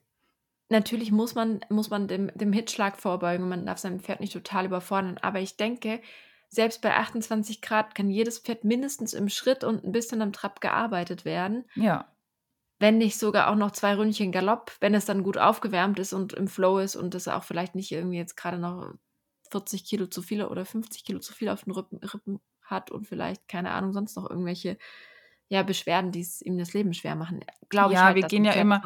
[0.68, 3.48] natürlich muss man, muss man dem, dem Hitschlag vorbeugen.
[3.48, 5.18] Man darf sein Pferd nicht total überfordern.
[5.20, 6.00] Aber ich denke,
[6.48, 10.60] selbst bei 28 Grad kann jedes Pferd mindestens im Schritt und ein bisschen am Trab
[10.60, 11.64] gearbeitet werden.
[11.74, 12.12] Ja.
[12.78, 16.34] Wenn nicht sogar auch noch zwei Ründchen Galopp, wenn es dann gut aufgewärmt ist und
[16.34, 18.94] im Flow ist und es auch vielleicht nicht irgendwie jetzt gerade noch
[19.50, 23.06] 40 Kilo zu viel oder 50 Kilo zu viel auf den Rippen, Rippen hat und
[23.06, 24.76] vielleicht, keine Ahnung, sonst noch irgendwelche
[25.48, 27.40] ja, Beschwerden, die es ihm das Leben schwer machen.
[27.68, 28.82] Glaube ja, ich halt, wir gehen ja immer,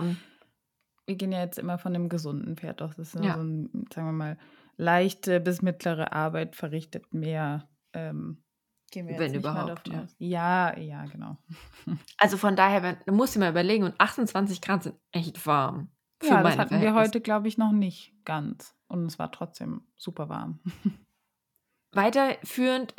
[1.06, 2.96] wir gehen ja jetzt immer von einem gesunden Pferd aus.
[2.96, 3.34] Das ist ja.
[3.34, 4.38] so ein, sagen wir mal,
[4.76, 7.68] leichte bis mittlere Arbeit verrichtet mehr.
[7.92, 8.42] Ähm,
[8.90, 10.06] gehen wir Wenn überhaupt, ja.
[10.18, 10.78] ja.
[10.78, 11.38] Ja, genau.
[12.18, 15.90] Also von daher, du musst dir mal überlegen, und 28 Grad sind echt warm.
[16.22, 18.74] Ja, das hatten wir heute, glaube ich, noch nicht ganz.
[18.88, 20.60] Und es war trotzdem super warm.
[21.92, 22.94] Weiterführend,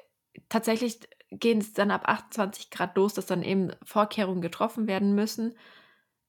[0.49, 5.55] tatsächlich gehen es dann ab 28 Grad los, dass dann eben Vorkehrungen getroffen werden müssen.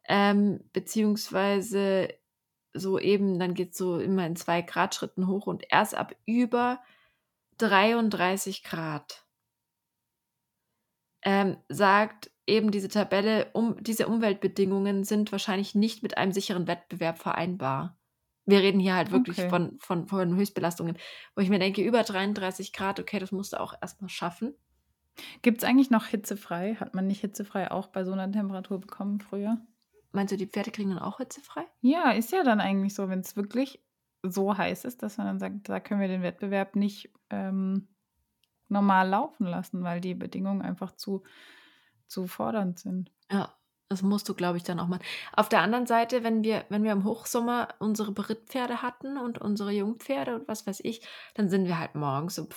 [0.05, 2.09] Ähm, beziehungsweise
[2.75, 6.15] so eben, dann geht es so immer in zwei Grad Schritten hoch und erst ab
[6.25, 6.81] über
[7.59, 9.27] 33 Grad
[11.23, 17.19] ähm, sagt eben diese Tabelle, um, diese Umweltbedingungen sind wahrscheinlich nicht mit einem sicheren Wettbewerb
[17.19, 17.99] vereinbar.
[18.45, 19.49] Wir reden hier halt wirklich okay.
[19.49, 20.99] von, von, von Höchstbelastungen,
[21.37, 24.55] wo ich mir denke, über 33 Grad, okay, das musst du auch erstmal schaffen.
[25.43, 26.75] Gibt es eigentlich noch hitzefrei?
[26.77, 29.59] Hat man nicht hitzefrei auch bei so einer Temperatur bekommen früher?
[30.11, 31.65] Meinst du, die Pferde kriegen dann auch hitzefrei?
[31.81, 33.83] Ja, ist ja dann eigentlich so, wenn es wirklich
[34.23, 37.89] so heiß ist, dass man dann sagt, da können wir den Wettbewerb nicht ähm,
[38.69, 41.23] normal laufen lassen, weil die Bedingungen einfach zu,
[42.13, 43.11] zu fordernd sind.
[43.31, 43.57] Ja,
[43.89, 45.01] das musst du, glaube ich, dann auch mal.
[45.35, 49.73] Auf der anderen Seite, wenn wir, wenn wir im Hochsommer unsere Berittpferde hatten und unsere
[49.73, 52.49] Jungpferde und was weiß ich, dann sind wir halt morgens um,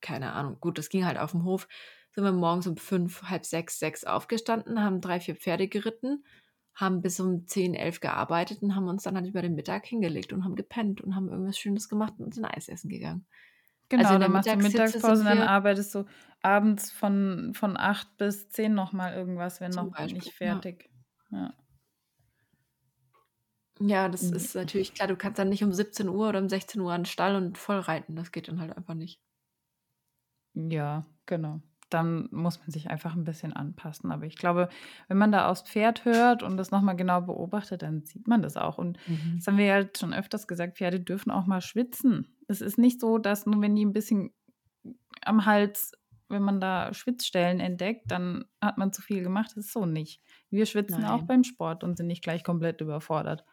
[0.00, 1.66] keine Ahnung, gut, das ging halt auf dem Hof,
[2.12, 6.24] sind wir morgens um fünf, halb sechs, sechs aufgestanden, haben drei, vier Pferde geritten,
[6.74, 10.32] haben bis um zehn, elf gearbeitet und haben uns dann halt über den Mittag hingelegt
[10.32, 13.26] und haben gepennt und haben irgendwas Schönes gemacht und sind Eis essen gegangen.
[13.88, 16.04] Genau, also dann machst du Mittagspause und dann arbeitest du
[16.42, 20.90] abends von, von acht bis zehn nochmal irgendwas, wenn noch Beispiel, nicht fertig.
[21.30, 21.38] Ja.
[21.38, 21.54] ja.
[23.80, 24.36] Ja, das mhm.
[24.36, 25.08] ist natürlich klar.
[25.08, 27.58] Du kannst dann nicht um 17 Uhr oder um 16 Uhr an den Stall und
[27.58, 28.14] voll reiten.
[28.14, 29.20] Das geht dann halt einfach nicht.
[30.54, 31.60] Ja, genau
[31.94, 34.10] dann muss man sich einfach ein bisschen anpassen.
[34.10, 34.68] Aber ich glaube,
[35.06, 38.56] wenn man da aufs Pferd hört und das nochmal genau beobachtet, dann sieht man das
[38.56, 38.78] auch.
[38.78, 39.34] Und mhm.
[39.36, 42.33] das haben wir ja schon öfters gesagt, Pferde dürfen auch mal schwitzen.
[42.48, 44.32] Es ist nicht so, dass nur wenn die ein bisschen
[45.22, 45.92] am Hals,
[46.28, 49.50] wenn man da Schwitzstellen entdeckt, dann hat man zu viel gemacht.
[49.50, 50.20] Das ist so nicht.
[50.50, 51.10] Wir schwitzen Nein.
[51.10, 53.44] auch beim Sport und sind nicht gleich komplett überfordert.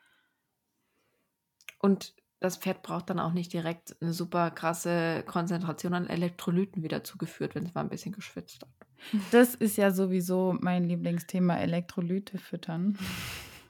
[1.80, 7.04] Und das Pferd braucht dann auch nicht direkt eine super krasse Konzentration an Elektrolyten wieder
[7.04, 8.88] zugeführt, wenn es mal ein bisschen geschwitzt hat.
[9.32, 12.97] Das ist ja sowieso mein Lieblingsthema, Elektrolyte füttern.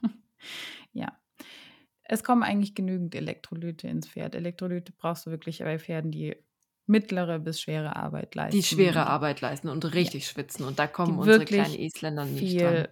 [0.94, 1.18] ja.
[2.12, 4.36] Es kommen eigentlich genügend Elektrolyte ins Pferd.
[4.36, 6.36] Elektrolyte brauchst du wirklich bei Pferden, die
[6.86, 8.58] mittlere bis schwere Arbeit leisten.
[8.58, 10.32] Die schwere Arbeit leisten und richtig ja.
[10.32, 10.66] schwitzen.
[10.66, 12.88] Und da kommen unsere kleinen Isländer nicht viel dran.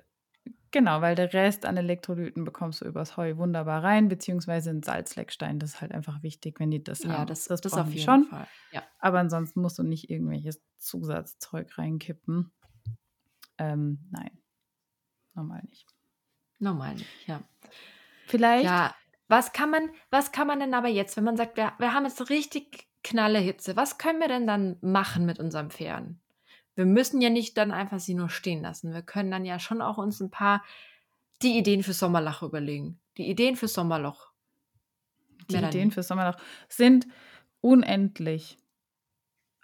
[0.71, 5.59] Genau, weil der Rest an Elektrolyten bekommst du übers Heu wunderbar rein, beziehungsweise ein Salzleckstein.
[5.59, 7.27] Das ist halt einfach wichtig, wenn die das ja, haben.
[7.27, 8.23] Das, das, das auf jeden schon.
[8.23, 8.47] Fall.
[8.71, 8.83] Ja.
[8.99, 12.53] Aber ansonsten musst du nicht irgendwelches Zusatzzeug reinkippen.
[13.57, 14.31] Ähm, nein,
[15.33, 15.87] normal nicht.
[16.59, 17.43] Normal nicht, ja.
[18.27, 18.63] Vielleicht.
[18.63, 18.95] Ja,
[19.29, 22.03] was kann man, was kann man denn aber jetzt, wenn man sagt, wir, wir haben
[22.03, 26.19] jetzt richtig knalle Hitze, was können wir denn dann machen mit unseren Pferden?
[26.79, 28.93] wir müssen ja nicht dann einfach sie nur stehen lassen.
[28.93, 30.63] Wir können dann ja schon auch uns ein paar
[31.41, 33.01] die Ideen für Sommerloch überlegen.
[33.17, 34.31] Die Ideen für Sommerloch.
[35.51, 35.57] Die.
[35.57, 36.37] Ideen für Sommerloch
[36.69, 37.05] sind
[37.59, 38.57] unendlich.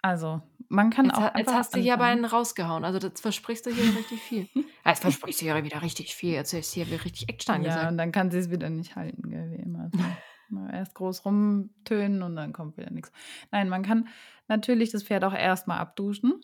[0.02, 1.34] Also, man kann jetzt, auch.
[1.36, 2.84] Jetzt hast du hier aber einen rausgehauen.
[2.84, 4.48] Also, das versprichst du hier richtig viel.
[4.84, 6.32] Jetzt versprichst du hier wieder richtig viel.
[6.32, 7.82] Jetzt ist hier richtig Action angesagt.
[7.82, 9.90] Ja, und dann kann sie es wieder nicht halten, gell, wie immer.
[10.72, 13.10] Erst groß rumtönen und dann kommt wieder nichts.
[13.50, 14.08] Nein, man kann
[14.46, 16.40] natürlich das Pferd auch erstmal abduschen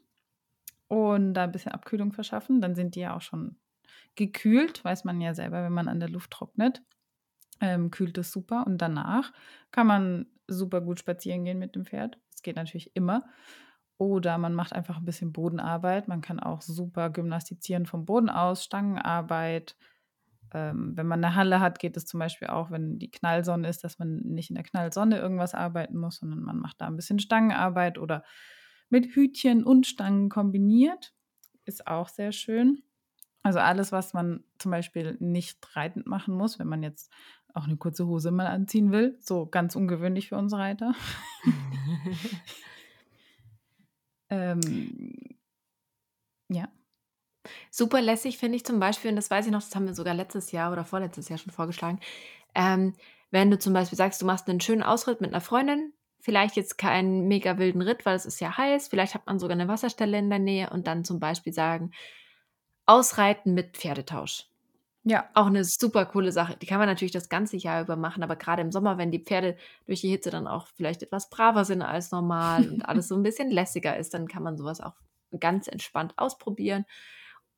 [0.89, 2.61] und da ein bisschen Abkühlung verschaffen.
[2.61, 3.57] Dann sind die ja auch schon
[4.17, 6.83] gekühlt, weiß man ja selber, wenn man an der Luft trocknet.
[7.61, 9.33] Ähm, kühlt es super und danach
[9.71, 12.19] kann man super gut spazieren gehen mit dem Pferd.
[12.43, 13.25] Geht natürlich immer.
[13.99, 16.09] Oder man macht einfach ein bisschen Bodenarbeit.
[16.09, 19.77] Man kann auch super gymnastizieren vom Boden aus, Stangenarbeit.
[20.55, 23.85] Ähm, wenn man eine Halle hat, geht es zum Beispiel auch, wenn die Knallsonne ist,
[23.85, 27.19] dass man nicht in der Knallsonne irgendwas arbeiten muss, sondern man macht da ein bisschen
[27.19, 28.25] Stangenarbeit oder
[28.89, 31.15] mit Hütchen und Stangen kombiniert.
[31.65, 32.83] Ist auch sehr schön.
[33.43, 37.13] Also alles, was man zum Beispiel nicht reitend machen muss, wenn man jetzt
[37.55, 39.17] auch eine kurze Hose mal anziehen will.
[39.21, 40.95] So ganz ungewöhnlich für uns Reiter.
[44.31, 45.37] ähm,
[46.49, 46.69] ja.
[47.71, 50.15] Super lässig finde ich zum Beispiel, und das weiß ich noch, das haben wir sogar
[50.15, 52.01] letztes Jahr oder vorletztes Jahr schon vorgeschlagen,
[52.55, 52.95] ähm,
[53.31, 56.79] wenn du zum Beispiel sagst, du machst einen schönen Ausritt mit einer Freundin, Vielleicht jetzt
[56.79, 58.87] keinen mega wilden Ritt, weil es ist ja heiß.
[58.87, 61.91] Vielleicht hat man sogar eine Wasserstelle in der Nähe und dann zum Beispiel sagen,
[62.87, 64.47] ausreiten mit Pferdetausch.
[65.05, 65.29] Ja.
[65.35, 66.57] Auch eine super coole Sache.
[66.57, 69.19] Die kann man natürlich das ganze Jahr über machen, aber gerade im Sommer, wenn die
[69.19, 73.17] Pferde durch die Hitze dann auch vielleicht etwas braver sind als normal und alles so
[73.17, 74.95] ein bisschen lässiger ist, dann kann man sowas auch
[75.41, 76.85] ganz entspannt ausprobieren.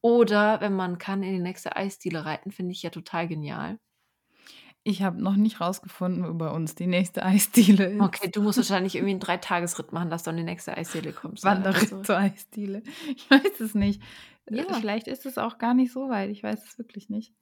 [0.00, 3.78] Oder wenn man kann, in die nächste Eisdiele reiten, finde ich ja total genial.
[4.86, 8.00] Ich habe noch nicht rausgefunden, wo bei uns die nächste Eisdiele ist.
[8.00, 11.42] Okay, du musst wahrscheinlich irgendwie einen Dreitagesritt machen, dass du an die nächste Eisdiele kommst.
[11.42, 12.02] Wanderritt also.
[12.02, 12.82] zur Eisdiele.
[13.16, 14.02] Ich weiß es nicht.
[14.44, 14.64] Äh, ja.
[14.74, 16.28] Vielleicht ist es auch gar nicht so weit.
[16.28, 17.34] Ich weiß es wirklich nicht.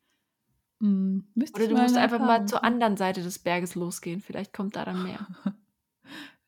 [0.78, 4.20] Hm, Oder du musst einfach mal zur anderen Seite des Berges losgehen.
[4.20, 5.26] Vielleicht kommt da dann mehr.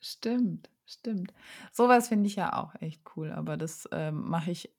[0.01, 1.35] stimmt, stimmt.
[1.73, 3.33] Sowas finde ich ja auch echt cool.
[3.33, 4.71] Aber das ähm, mache ich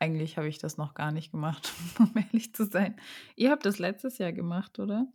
[0.00, 2.96] eigentlich habe ich das noch gar nicht gemacht, um ehrlich zu sein.
[3.36, 5.06] Ihr habt das letztes Jahr gemacht, oder?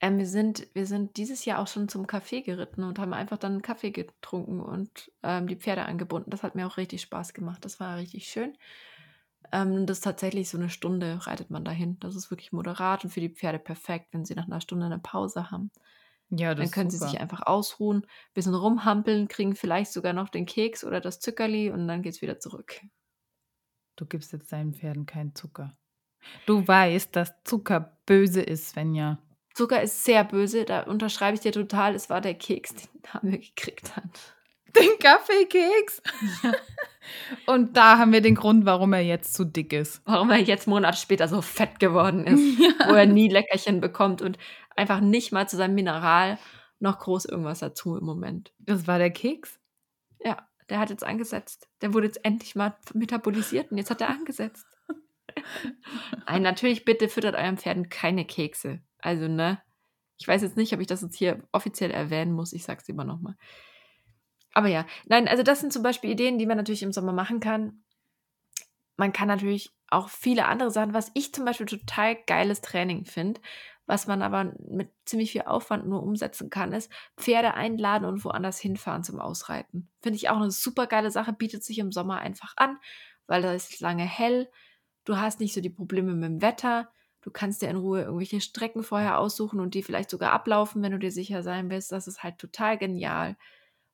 [0.00, 3.38] Ähm, wir, sind, wir sind dieses Jahr auch schon zum Kaffee geritten und haben einfach
[3.38, 6.30] dann einen Kaffee getrunken und ähm, die Pferde angebunden.
[6.30, 7.64] Das hat mir auch richtig Spaß gemacht.
[7.64, 8.56] Das war richtig schön.
[9.50, 11.98] Ähm, das ist tatsächlich so eine Stunde reitet man dahin.
[12.00, 14.98] Das ist wirklich moderat und für die Pferde perfekt, wenn sie nach einer Stunde eine
[14.98, 15.70] Pause haben.
[16.30, 20.44] Ja, das Dann können sie sich einfach ausruhen, bisschen rumhampeln, kriegen vielleicht sogar noch den
[20.44, 22.80] Keks oder das Zuckerli und dann geht's wieder zurück.
[23.96, 25.72] Du gibst jetzt deinen Pferden keinen Zucker.
[26.44, 29.18] Du weißt, dass Zucker böse ist, Svenja.
[29.58, 31.96] Zucker ist sehr böse, da unterschreibe ich dir total.
[31.96, 34.08] Es war der Keks, den haben wir gekriegt dann.
[34.68, 36.00] Den Kaffeekeks?
[37.46, 40.00] Und da haben wir den Grund, warum er jetzt zu dick ist.
[40.04, 42.38] Warum er jetzt Monate später so fett geworden ist,
[42.88, 44.38] wo er nie Leckerchen bekommt und
[44.76, 46.38] einfach nicht mal zu seinem Mineral
[46.78, 48.52] noch groß irgendwas dazu im Moment.
[48.60, 49.58] Das war der Keks?
[50.22, 51.66] Ja, der hat jetzt angesetzt.
[51.82, 54.68] Der wurde jetzt endlich mal metabolisiert und jetzt hat er angesetzt.
[56.28, 58.82] Nein, natürlich bitte füttert euren Pferden keine Kekse.
[58.98, 59.60] Also, ne?
[60.18, 62.52] Ich weiß jetzt nicht, ob ich das jetzt hier offiziell erwähnen muss.
[62.52, 63.36] Ich sag's immer nochmal.
[64.52, 67.38] Aber ja, nein, also das sind zum Beispiel Ideen, die man natürlich im Sommer machen
[67.38, 67.84] kann.
[68.96, 73.40] Man kann natürlich auch viele andere Sachen, was ich zum Beispiel total geiles Training finde,
[73.86, 78.58] was man aber mit ziemlich viel Aufwand nur umsetzen kann, ist Pferde einladen und woanders
[78.58, 79.88] hinfahren zum Ausreiten.
[80.02, 82.78] Finde ich auch eine super geile Sache, bietet sich im Sommer einfach an,
[83.26, 84.50] weil da ist lange hell.
[85.04, 86.90] Du hast nicht so die Probleme mit dem Wetter.
[87.28, 90.92] Du kannst dir in Ruhe irgendwelche Strecken vorher aussuchen und die vielleicht sogar ablaufen, wenn
[90.92, 91.92] du dir sicher sein willst.
[91.92, 93.36] Das ist halt total genial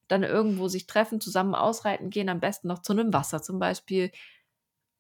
[0.07, 4.13] dann irgendwo sich treffen, zusammen ausreiten gehen, am besten noch zu einem Wasser zum Beispiel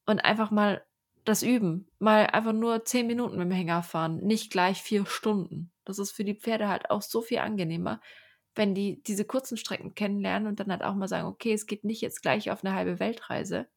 [0.05, 0.85] und einfach mal
[1.25, 1.87] das üben.
[2.01, 5.71] Mal einfach nur zehn Minuten mit dem Hänger fahren, nicht gleich vier Stunden.
[5.85, 8.01] Das ist für die Pferde halt auch so viel angenehmer,
[8.57, 11.85] wenn die diese kurzen Strecken kennenlernen und dann halt auch mal sagen, okay, es geht
[11.85, 13.69] nicht jetzt gleich auf eine halbe Weltreise.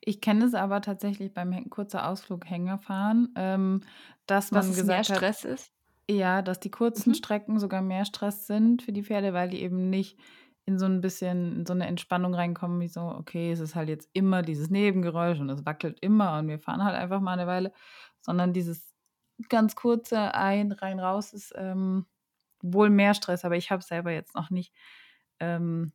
[0.00, 3.82] Ich kenne es aber tatsächlich beim kurzer Ausflug Hänger fahren, ähm,
[4.26, 5.72] dass man mehr gesagt hat, Stress ist.
[6.10, 7.14] ja, dass die kurzen Mhm.
[7.14, 10.18] Strecken sogar mehr Stress sind für die Pferde, weil die eben nicht
[10.66, 13.88] in so ein bisschen in so eine Entspannung reinkommen, wie so, okay, es ist halt
[13.88, 17.46] jetzt immer dieses Nebengeräusch und es wackelt immer und wir fahren halt einfach mal eine
[17.48, 17.72] Weile,
[18.20, 18.94] sondern dieses
[19.48, 22.06] ganz kurze ein, rein, raus ist ähm,
[22.62, 24.72] wohl mehr Stress, aber ich habe selber jetzt noch nicht
[25.40, 25.92] ähm,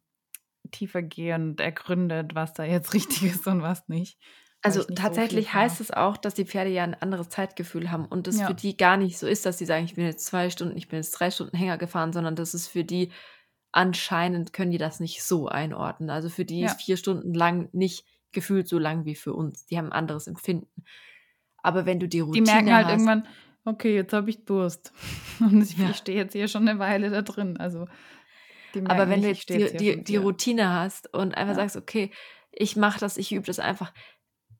[0.72, 4.18] tiefergehend ergründet, was da jetzt richtig ist und was nicht.
[4.64, 5.64] Also ich nicht so tatsächlich fahre.
[5.66, 8.48] heißt es auch, dass die Pferde ja ein anderes Zeitgefühl haben und das Ja.
[8.48, 10.88] für die gar nicht so ist, dass sie sagen, ich bin jetzt zwei Stunden, ich
[10.88, 13.12] bin jetzt drei Stunden Hänger gefahren, sondern das ist für die
[13.72, 16.10] anscheinend können die das nicht so einordnen.
[16.10, 16.68] Also für die Ja.
[16.72, 19.66] ist vier Stunden lang nicht gefühlt so lang wie für uns.
[19.68, 20.84] Die haben ein anderes Empfinden.
[21.58, 23.28] Aber wenn du die Die Routine merken halt hast, irgendwann,
[23.66, 24.92] okay, jetzt habe ich Durst.
[25.40, 25.94] Und ich, Ja.
[25.94, 27.58] stehe jetzt hier schon eine Weile da drin.
[27.58, 27.92] Also die
[28.86, 30.16] aber wenn du nicht, ich jetzt die, die, die.
[30.18, 31.62] Routine hast und einfach Ja.
[31.64, 32.12] sagst, okay,
[32.52, 33.94] ich mache das, ich übe das einfach.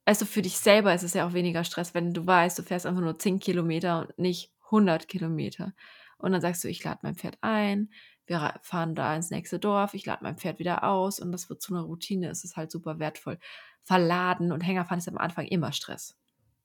[0.06, 2.86] Also für dich selber ist es ja auch weniger Stress, wenn du weißt, du fährst
[2.86, 5.74] einfach nur 10 Kilometer und nicht 100 Kilometer.
[6.18, 7.92] Und dann sagst du, ich lade mein Pferd ein,
[8.26, 11.62] wir fahren da ins nächste Dorf, ich lade mein Pferd wieder aus und das wird
[11.62, 12.30] zu einer Routine.
[12.30, 13.38] Es ist halt super wertvoll.
[13.84, 16.18] Verladen und Hängerfahren ist am Anfang immer Stress.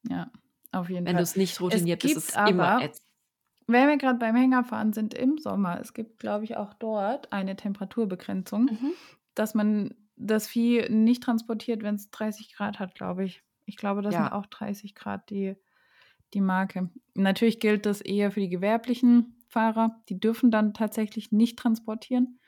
[0.08, 0.30] Ja,
[0.72, 1.22] auf jeden Wenn du Fall.
[1.22, 3.06] es nicht routiniert bist, ist es immer aber- ätzend.
[3.72, 7.56] Wenn wir gerade beim Hängerfahren sind im Sommer, es gibt, glaube ich, auch dort eine
[7.56, 8.92] Temperaturbegrenzung, Mhm.
[9.34, 13.42] dass man das Vieh nicht transportiert, wenn es 30 Grad hat, glaube ich.
[13.64, 14.24] Ich glaube, das Ja.
[14.24, 15.56] sind auch 30 Grad die,
[16.34, 16.90] die Marke.
[17.14, 20.02] Natürlich gilt das eher für die gewerblichen Fahrer.
[20.08, 22.38] Die dürfen dann tatsächlich nicht transportieren.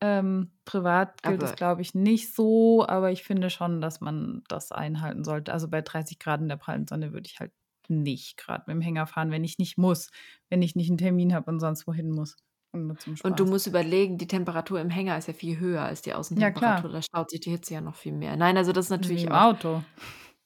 [0.00, 4.42] Ähm, privat gilt es, Aber- glaube ich, nicht so, aber ich finde schon, dass man
[4.48, 5.52] das einhalten sollte.
[5.52, 7.52] Also bei 30 Grad in der prallen Sonne würde ich halt
[7.88, 10.10] nicht gerade mit dem Hänger fahren, wenn ich nicht muss,
[10.48, 12.36] wenn ich nicht einen Termin habe und sonst wohin muss.
[12.72, 16.12] Und, Und du musst überlegen, die Temperatur im Hänger ist ja viel höher als die
[16.12, 16.90] Außentemperatur.
[16.90, 18.36] da staut sich die Hitze ja noch viel mehr.
[18.36, 19.54] Nein, also das ist ist wie natürlich im auch.
[19.54, 19.82] Auto.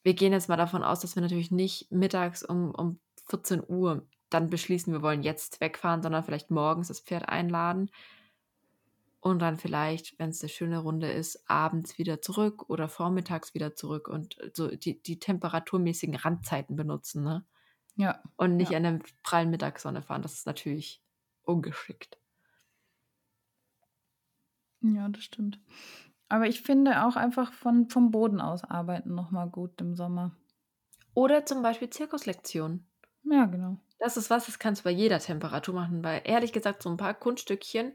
[0.05, 4.07] Wir gehen jetzt mal davon aus, dass wir natürlich nicht mittags um, um 14 Uhr
[4.31, 7.91] dann beschließen, wir wollen jetzt wegfahren, sondern vielleicht morgens das Pferd einladen
[9.23, 13.77] und dann vielleicht, wenn es eine schöne Runde ist, abends wieder zurück oder vormittags wieder
[13.77, 17.47] zurück und so die, die temperaturmäßigen Randzeiten benutzen, ne?
[17.97, 18.23] Ja.
[18.37, 18.77] Und nicht Ja.
[18.77, 20.23] an der prallen Mittagssonne fahren.
[20.23, 21.03] Das ist natürlich
[21.43, 22.19] ungeschickt.
[24.83, 25.61] Ja, das stimmt.
[26.29, 30.37] Aber ich finde auch einfach von, vom Boden aus arbeiten nochmal gut im Sommer.
[31.15, 32.87] Oder zum Beispiel Zirkuslektionen.
[33.25, 33.79] Ja, genau.
[33.99, 36.97] Das ist was, das kannst du bei jeder Temperatur machen, weil ehrlich gesagt, so ein
[36.97, 37.95] paar Kunststückchen,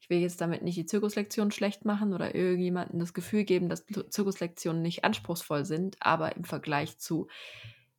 [0.00, 3.84] ich will jetzt damit nicht die Zirkuslektion schlecht machen oder irgendjemandem das Gefühl geben, dass
[3.86, 7.28] Zirkuslektionen nicht anspruchsvoll sind, aber im Vergleich zu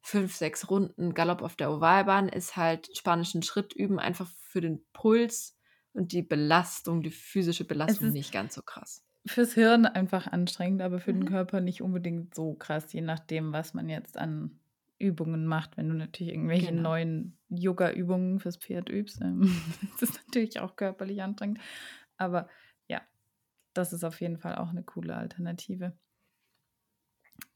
[0.02, 4.86] fünf, sechs Runden Galopp auf der Ovalbahn ist halt spanischen Schritt üben einfach für den
[4.94, 5.58] Puls
[5.94, 9.06] und die Belastung, die physische Belastung nicht ganz so krass.
[9.26, 11.26] Fürs Hirn einfach anstrengend, aber für den Mhm.
[11.26, 14.59] Körper nicht unbedingt so krass, je nachdem, was man jetzt an
[15.00, 15.78] Übungen macht.
[15.78, 16.82] Wenn du natürlich irgendwelche Genau.
[16.82, 19.42] neuen Yoga-Übungen fürs Pferd übst, ähm,
[19.94, 21.60] ist das natürlich auch körperlich anstrengend.
[22.18, 22.50] Aber
[22.88, 23.02] ja,
[23.74, 25.98] das ist auf jeden Fall auch eine coole Alternative.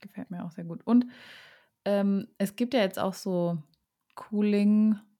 [0.00, 0.82] Gefällt mir auch sehr gut.
[0.86, 1.06] Und
[1.84, 3.62] ähm, es gibt ja jetzt auch so
[4.14, 5.13] Cooling-Gels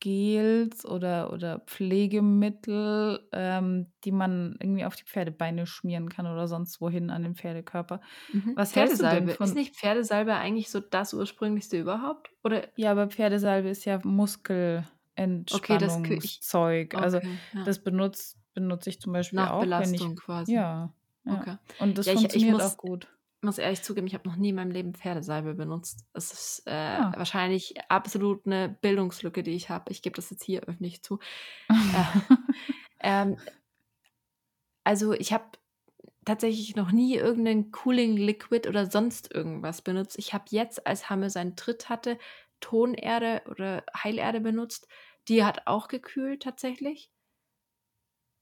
[0.00, 6.80] Gels oder, oder Pflegemittel, ähm, die man irgendwie auf die Pferdebeine schmieren kann oder sonst
[6.80, 8.00] wohin an den Pferdekörper.
[8.32, 8.52] Mhm.
[8.56, 9.46] Was von...
[9.46, 12.30] Ist nicht Pferdesalbe eigentlich so das ursprünglichste überhaupt?
[12.44, 12.68] Oder?
[12.76, 16.94] Ja, aber Pferdesalbe ist ja Muskelentspannungszeug.
[16.94, 17.64] Okay, also ja.
[17.64, 19.60] das benutzt, benutze ich zum Beispiel Nach auch.
[19.60, 20.54] Belastung ich, quasi.
[20.54, 20.92] Ja.
[21.24, 21.34] ja.
[21.34, 21.56] Okay.
[21.78, 23.08] Und das ja, funktioniert ich, ich muss, auch gut
[23.46, 26.04] muss ehrlich zugeben, ich habe noch nie in meinem Leben Pferdesalbe benutzt.
[26.12, 27.12] Es ist äh, ja.
[27.12, 27.18] Ah.
[27.18, 29.90] wahrscheinlich absolut eine Bildungslücke, die ich habe.
[29.90, 31.18] Ich gebe das jetzt hier öffentlich zu.
[31.70, 31.74] äh,
[33.00, 33.38] ähm,
[34.84, 35.46] also ich habe
[36.26, 40.18] tatsächlich noch nie irgendeinen Cooling Liquid oder sonst irgendwas benutzt.
[40.18, 42.18] Ich habe jetzt, als Hamme seinen Tritt hatte,
[42.60, 44.88] Tonerde oder Heilerde benutzt.
[45.28, 47.10] Die hat auch gekühlt tatsächlich.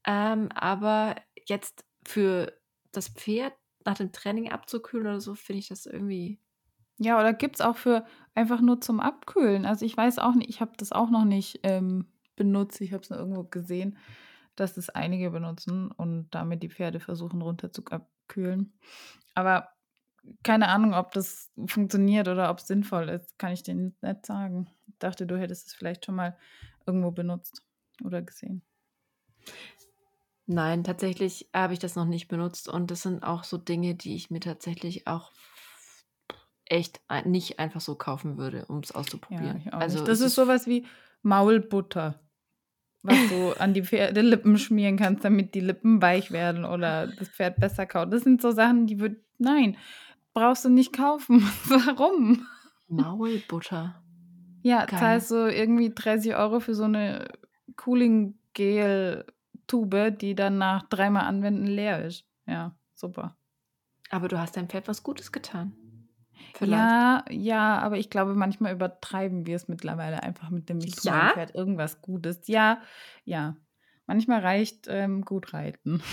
[0.05, 1.15] Ähm, aber
[1.47, 2.53] jetzt für
[2.91, 3.53] das Pferd
[3.85, 6.39] nach dem Training abzukühlen oder so, finde ich das irgendwie.
[6.97, 9.65] Ja, oder gibt es auch für einfach nur zum Abkühlen.
[9.65, 12.81] Also ich weiß auch nicht, ich habe das auch noch nicht ähm, benutzt.
[12.81, 13.97] Ich habe es nur irgendwo gesehen,
[14.55, 18.73] dass es einige benutzen und damit die Pferde versuchen runter zu abkühlen.
[19.33, 19.69] Aber
[20.43, 24.69] keine Ahnung, ob das funktioniert oder ob es sinnvoll ist, kann ich dir nicht sagen.
[24.87, 26.37] Ich dachte, du hättest es vielleicht schon mal
[26.85, 27.63] irgendwo benutzt
[28.03, 28.61] oder gesehen.
[30.47, 34.15] Nein, tatsächlich habe ich das noch nicht benutzt und das sind auch so Dinge, die
[34.15, 35.31] ich mir tatsächlich auch
[36.65, 39.63] echt nicht einfach so kaufen würde, um es auszuprobieren.
[39.65, 40.85] Ja, also das ist sowas wie
[41.21, 42.19] Maulbutter,
[43.01, 47.59] was du an die Pferdelippen schmieren kannst, damit die Lippen weich werden oder das Pferd
[47.59, 48.13] besser kaut.
[48.13, 49.77] Das sind so Sachen, die wird nein,
[50.33, 51.41] brauchst du nicht kaufen.
[51.67, 52.45] Warum?
[52.87, 54.01] Maulbutter.
[54.61, 54.99] Ja, Geil.
[54.99, 57.27] zahlst du irgendwie 30 Euro für so eine
[57.75, 59.25] Cooling Gel
[59.67, 62.25] Tube, die dann nach dreimal Anwenden leer ist.
[62.45, 63.37] Ja, super.
[64.09, 65.75] Aber du hast deinem Pferd was Gutes getan.
[66.53, 66.79] Vielleicht.
[66.79, 71.31] Ja, ja, aber ich glaube, manchmal übertreiben wir es mittlerweile einfach mit dem Ich ja?
[71.33, 72.47] Pferd irgendwas Gutes.
[72.47, 72.81] Ja,
[73.23, 73.57] ja.
[74.07, 76.01] Manchmal reicht ähm, gut reiten.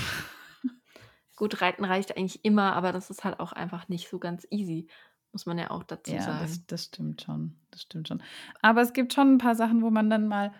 [1.34, 4.86] Gut reiten reicht eigentlich immer, aber das ist halt auch einfach nicht so ganz easy,
[5.32, 6.36] muss man ja auch dazu ja, sagen.
[6.36, 7.58] Ja, das, das stimmt schon.
[7.70, 8.22] Das stimmt schon.
[8.60, 10.52] Aber es gibt schon ein paar Sachen, wo man dann mal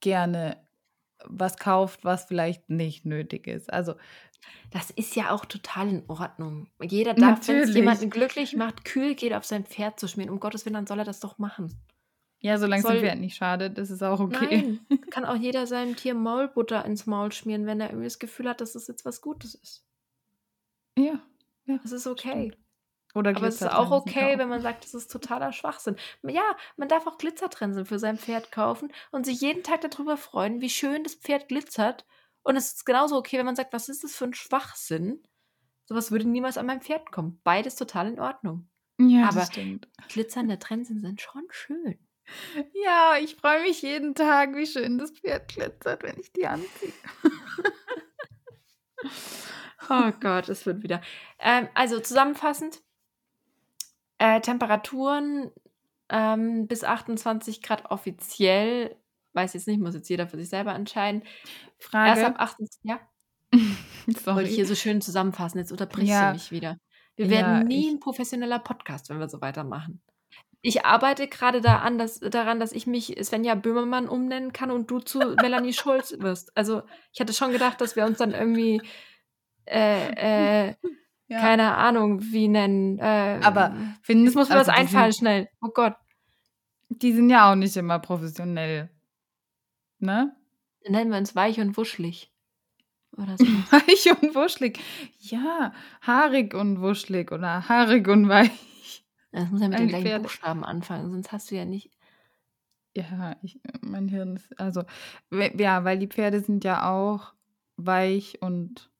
[0.00, 0.56] gerne
[1.26, 3.72] was kauft, was vielleicht nicht nötig ist.
[3.72, 3.94] Also
[4.70, 6.68] das ist ja auch total in Ordnung.
[6.80, 10.30] Jeder darf, wenn es jemanden glücklich macht, kühl geht auf sein Pferd zu schmieren.
[10.30, 11.72] Um Gottes Willen, dann soll er das doch machen.
[12.40, 14.80] Ja, solange Soll, es dem Pferd nicht schadet, ist es auch okay.
[14.88, 18.48] Nein, kann auch jeder seinem Tier Maulbutter ins Maul schmieren, wenn er irgendwie das Gefühl
[18.48, 19.86] hat, dass es jetzt was Gutes ist.
[20.98, 21.20] Ja,
[21.66, 21.78] ja.
[21.82, 22.50] Das ist okay.
[22.50, 22.61] Stimmt.
[23.14, 25.96] Oder Aber es ist auch okay, wenn man sagt, das ist totaler Schwachsinn.
[26.22, 30.60] Ja, man darf auch Glitzertrenseln für sein Pferd kaufen und sich jeden Tag darüber freuen,
[30.60, 32.06] wie schön das Pferd glitzert.
[32.42, 35.22] Und es ist genauso okay, wenn man sagt, was ist das für ein Schwachsinn?
[35.84, 37.40] Sowas würde niemals an mein Pferd kommen.
[37.44, 38.68] Beides total in Ordnung.
[38.98, 39.88] Ja, Aber stimmt.
[40.08, 41.98] glitzernde Trensen sind schon schön.
[42.84, 46.92] Ja, ich freue mich jeden Tag, wie schön das Pferd glitzert, wenn ich die anziehe.
[49.90, 51.02] oh Gott, es wird wieder.
[51.40, 52.80] Ähm, also zusammenfassend,
[54.22, 55.50] äh, Temperaturen
[56.08, 58.94] ähm, bis 28 Grad offiziell.
[59.32, 61.24] Weiß jetzt nicht, muss jetzt jeder für sich selber entscheiden.
[61.78, 62.10] Frage.
[62.10, 63.00] Erst ab 28, ja.
[64.06, 64.36] Sorry.
[64.36, 65.58] Wollte ich hier so schön zusammenfassen.
[65.58, 66.28] Jetzt unterbrichst ja.
[66.28, 66.78] du mich wieder.
[67.16, 70.00] Wir werden ja, nie ein professioneller Podcast, wenn wir so weitermachen.
[70.60, 75.00] Ich arbeite gerade da dass, daran, dass ich mich Svenja Böhmermann umnennen kann und du
[75.00, 76.56] zu Melanie Schulz wirst.
[76.56, 76.82] Also
[77.12, 78.80] ich hatte schon gedacht, dass wir uns dann irgendwie
[79.66, 80.74] äh, äh,
[81.32, 81.40] ja.
[81.40, 82.98] keine Ahnung, wie nennen.
[82.98, 85.48] Äh, aber findest, muss mir also was einfallen, sind, schnell.
[85.60, 85.94] Oh Gott.
[86.88, 88.90] Die sind ja auch nicht immer professionell.
[89.98, 90.34] Ne?
[90.84, 92.32] Dann nennen wir uns weich und wuschelig.
[93.16, 93.44] Oder so.
[93.70, 94.78] weich und wuschelig.
[95.18, 99.04] Ja, haarig und wuschelig oder haarig und weich.
[99.32, 100.22] Das muss ja mit Ein den gleichen Pferd.
[100.22, 101.90] Buchstaben anfangen, sonst hast du ja nicht.
[102.94, 104.82] Ja, ich, mein Hirn ist, also,
[105.30, 107.32] ja, weil die Pferde sind ja auch
[107.76, 108.90] weich und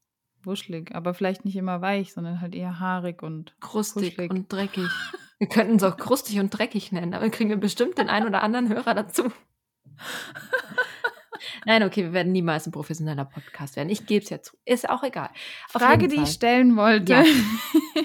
[0.46, 4.30] wuschelig, aber vielleicht nicht immer weich, sondern halt eher haarig und krustig wuschelig.
[4.30, 4.88] und dreckig.
[5.38, 8.44] Wir könnten es auch krustig und dreckig nennen, aber kriegen wir bestimmt den einen oder
[8.44, 9.32] anderen Hörer dazu.
[11.66, 13.88] Nein, okay, wir werden niemals ein professioneller Podcast werden.
[13.88, 14.56] Ich gebe es ja zu.
[14.64, 15.30] Ist auch egal.
[15.68, 17.12] Frage, die ich stellen wollte.
[17.12, 17.24] Ja.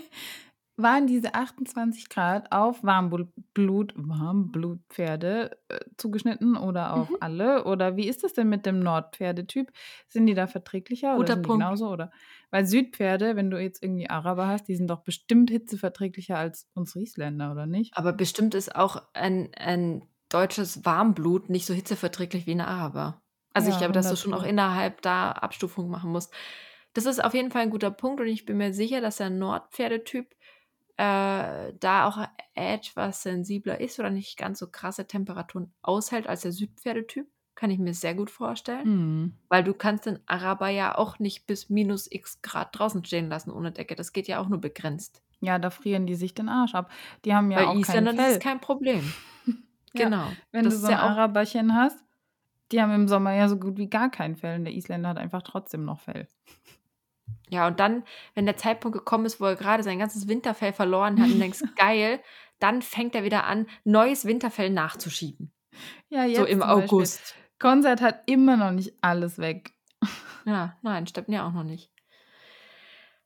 [0.77, 7.17] waren diese 28 Grad auf Warmblut, Warmblutpferde äh, zugeschnitten oder auf mhm.
[7.19, 7.65] alle?
[7.65, 9.71] Oder wie ist das denn mit dem Nordpferdetyp?
[10.07, 11.61] Sind die da verträglicher Guter oder sind Punkt.
[11.61, 11.89] die genauso?
[11.89, 12.11] Oder?
[12.51, 17.01] Weil Südpferde, wenn du jetzt irgendwie Araber hast, die sind doch bestimmt hitzeverträglicher als unsere
[17.01, 17.97] Isländer, oder nicht?
[17.97, 23.21] Aber bestimmt ist auch ein, ein deutsches Warmblut nicht so hitzeverträglich wie ein Araber.
[23.53, 26.31] Also ja, ich glaube, dass du schon auch innerhalb da Abstufungen machen musst.
[26.93, 29.29] Das ist auf jeden Fall ein guter Punkt und ich bin mir sicher, dass der
[29.29, 30.35] Nordpferdetyp
[30.97, 36.51] äh, da auch etwas sensibler ist oder nicht ganz so krasse Temperaturen aushält als der
[36.51, 37.27] Südpferdetyp.
[37.55, 38.87] Kann ich mir sehr gut vorstellen.
[39.23, 39.33] Mhm.
[39.49, 43.51] Weil du kannst den Araber ja auch nicht bis minus x Grad draußen stehen lassen
[43.51, 43.95] ohne Decke.
[43.95, 45.23] Das geht ja auch nur begrenzt.
[45.39, 46.91] Ja, da frieren die sich den Arsch ab.
[47.25, 48.31] Die haben ja Bei auch kein Isländern ist Fell.
[48.33, 49.13] es kein Problem.
[49.93, 50.27] Ja, Genau.
[50.51, 51.97] Wenn Das du ist so ein ja Araberchen hast,
[52.71, 54.59] die haben im Sommer ja so gut wie gar kein Fell.
[54.59, 56.27] Und der Isländer hat einfach trotzdem noch Fell.
[57.49, 58.03] Ja, und dann,
[58.35, 61.63] wenn der Zeitpunkt gekommen ist, wo er gerade sein ganzes Winterfell verloren hat und denkst,
[61.75, 62.19] geil,
[62.59, 65.51] dann fängt er wieder an, neues Winterfell nachzuschieben.
[66.09, 66.83] Ja, So jetzt im zum Beispiel.
[66.83, 67.35] August.
[67.59, 69.71] Konzert hat immer noch nicht alles weg.
[70.45, 71.91] Ja, nein, stimmt ja auch noch nicht.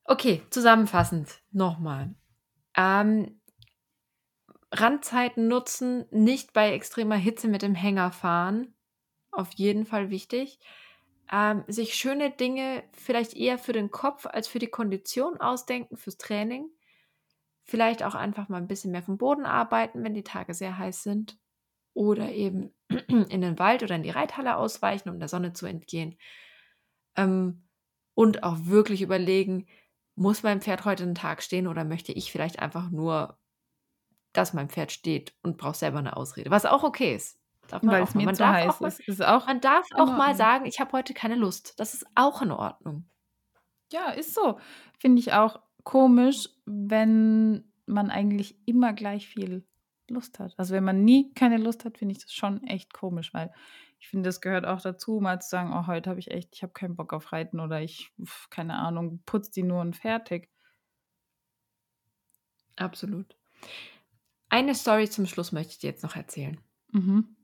[0.06, 2.16] Okay, zusammenfassend nochmal.
[2.76, 3.40] Ähm,
[4.74, 8.74] Randzeiten nutzen, nicht bei extremer Hitze mit dem Hänger fahren.
[9.32, 10.60] Auf jeden Fall wichtig.
[11.32, 16.18] Ähm, sich schöne Dinge vielleicht eher für den Kopf als für die Kondition ausdenken, fürs
[16.18, 16.70] Training.
[17.64, 21.04] Vielleicht auch einfach mal ein bisschen mehr vom Boden arbeiten, wenn die Tage sehr heiß
[21.04, 21.40] sind.
[21.94, 22.74] Oder eben
[23.08, 26.18] in den Wald oder in die Reithalle ausweichen, um der Sonne zu entgehen.
[27.16, 27.68] Ähm,
[28.14, 29.68] und auch wirklich überlegen,
[30.16, 33.38] muss mein Pferd heute einen Tag stehen oder möchte ich vielleicht einfach nur,
[34.34, 36.52] dass mein Pferd steht und braucht selber eine Ausrede.
[36.52, 37.41] Was auch okay ist.
[37.72, 39.00] Darf man Weil es mir Man zu darf heiß auch mal, ist.
[39.08, 41.80] Ist auch man darf auch mal sagen, ich habe heute keine Lust.
[41.80, 43.10] Das ist auch in Ordnung.
[43.92, 44.60] Ja, ist so.
[45.00, 49.66] Finde ich auch komisch, wenn man eigentlich immer gleich viel
[50.10, 50.54] Lust hat.
[50.58, 53.54] Also wenn man nie keine Lust hat, finde ich das schon echt komisch, weil
[54.00, 56.64] ich finde, das gehört auch dazu, mal zu sagen, oh, heute habe ich echt, ich
[56.64, 58.12] habe keinen Bock auf Reiten oder ich,
[58.50, 60.50] keine Ahnung, putze die nur und fertig.
[62.76, 63.38] Absolut.
[64.50, 66.60] Eine Story zum Schluss möchte ich dir jetzt noch erzählen.
[66.92, 67.38] Mhm.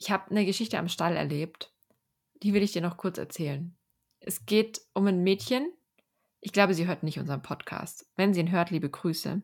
[0.00, 1.72] Ich habe eine Geschichte am Stall erlebt.
[2.42, 3.76] Die will ich dir noch kurz erzählen.
[4.18, 5.70] Es geht um ein Mädchen.
[6.40, 8.06] Ich glaube, sie hört nicht unseren Podcast.
[8.16, 9.42] Wenn sie ihn hört, liebe Grüße.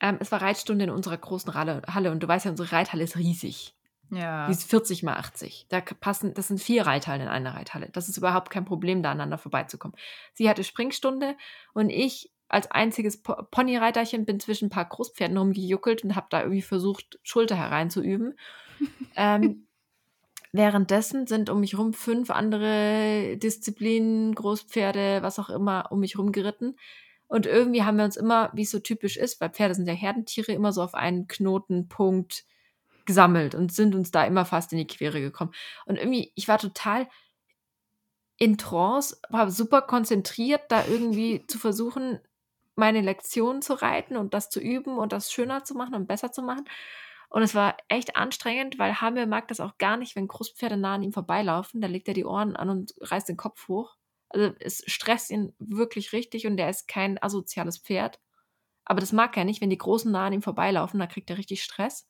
[0.00, 3.18] Ähm, es war Reitstunde in unserer großen Halle, und du weißt ja, unsere Reithalle ist
[3.18, 3.74] riesig.
[4.10, 4.46] Ja.
[4.46, 5.66] Die ist 40 mal 80.
[5.68, 7.90] Da passen, das sind vier Reithallen in einer Reithalle.
[7.92, 9.96] Das ist überhaupt kein Problem, da aneinander vorbeizukommen.
[10.32, 11.36] Sie hatte Springstunde
[11.74, 16.40] und ich als einziges Po- Ponyreiterchen bin zwischen ein paar Großpferden rumgejuckelt und habe da
[16.40, 18.38] irgendwie versucht, Schulter hereinzuüben.
[19.16, 19.66] ähm,
[20.54, 26.30] währenddessen sind um mich rum fünf andere Disziplinen, Großpferde, was auch immer, um mich rum
[26.30, 26.76] geritten.
[27.26, 29.94] Und irgendwie haben wir uns immer, wie es so typisch ist, weil Pferde sind ja
[29.94, 32.44] Herdentiere, immer so auf einen Knotenpunkt
[33.04, 35.50] gesammelt und sind uns da immer fast in die Quere gekommen.
[35.86, 37.08] Und irgendwie, ich war total
[38.38, 42.20] in Trance, war super konzentriert, da irgendwie zu versuchen,
[42.76, 46.30] meine Lektion zu reiten und das zu üben und das schöner zu machen und besser
[46.30, 46.64] zu machen.
[47.34, 50.94] Und es war echt anstrengend, weil Hamel mag das auch gar nicht, wenn Großpferde nah
[50.94, 51.80] an ihm vorbeilaufen.
[51.80, 53.96] Da legt er die Ohren an und reißt den Kopf hoch.
[54.28, 58.20] Also es stresst ihn wirklich richtig und der ist kein asoziales Pferd.
[58.84, 61.38] Aber das mag er nicht, wenn die Großen nah an ihm vorbeilaufen, da kriegt er
[61.38, 62.08] richtig Stress.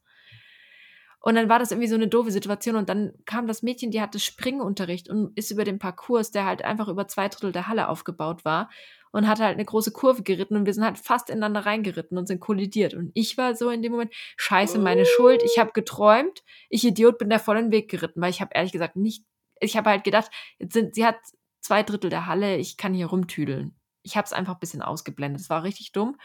[1.27, 4.03] Und dann war das irgendwie so eine doofe Situation und dann kam das Mädchen, die
[4.03, 7.89] hatte Springunterricht und ist über den Parcours, der halt einfach über zwei Drittel der Halle
[7.89, 8.69] aufgebaut war
[9.11, 12.27] und hat halt eine große Kurve geritten und wir sind halt fast ineinander reingeritten und
[12.27, 12.93] sind kollidiert.
[12.93, 17.17] Und ich war so in dem Moment, scheiße, meine Schuld, ich habe geträumt, ich Idiot
[17.17, 19.25] bin da voll den Weg geritten, weil ich habe ehrlich gesagt nicht,
[19.61, 21.17] ich habe halt gedacht, jetzt sind, sie hat
[21.61, 23.75] zwei Drittel der Halle, ich kann hier rumtüdeln.
[24.03, 26.19] Ich habe es einfach ein bisschen ausgeblendet, es war richtig dumm.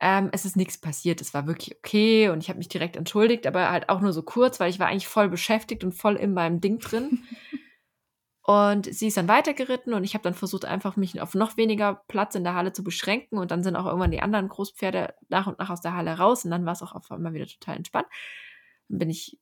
[0.00, 3.46] Ähm, es ist nichts passiert, es war wirklich okay und ich habe mich direkt entschuldigt,
[3.46, 6.34] aber halt auch nur so kurz, weil ich war eigentlich voll beschäftigt und voll in
[6.34, 7.24] meinem Ding drin.
[8.48, 12.02] Und sie ist dann weitergeritten und ich habe dann versucht, einfach mich auf noch weniger
[12.08, 13.36] Platz in der Halle zu beschränken.
[13.36, 16.46] Und dann sind auch irgendwann die anderen Großpferde nach und nach aus der Halle raus.
[16.46, 18.06] Und dann war es auch auf einmal wieder total entspannt.
[18.88, 19.38] Dann bin ich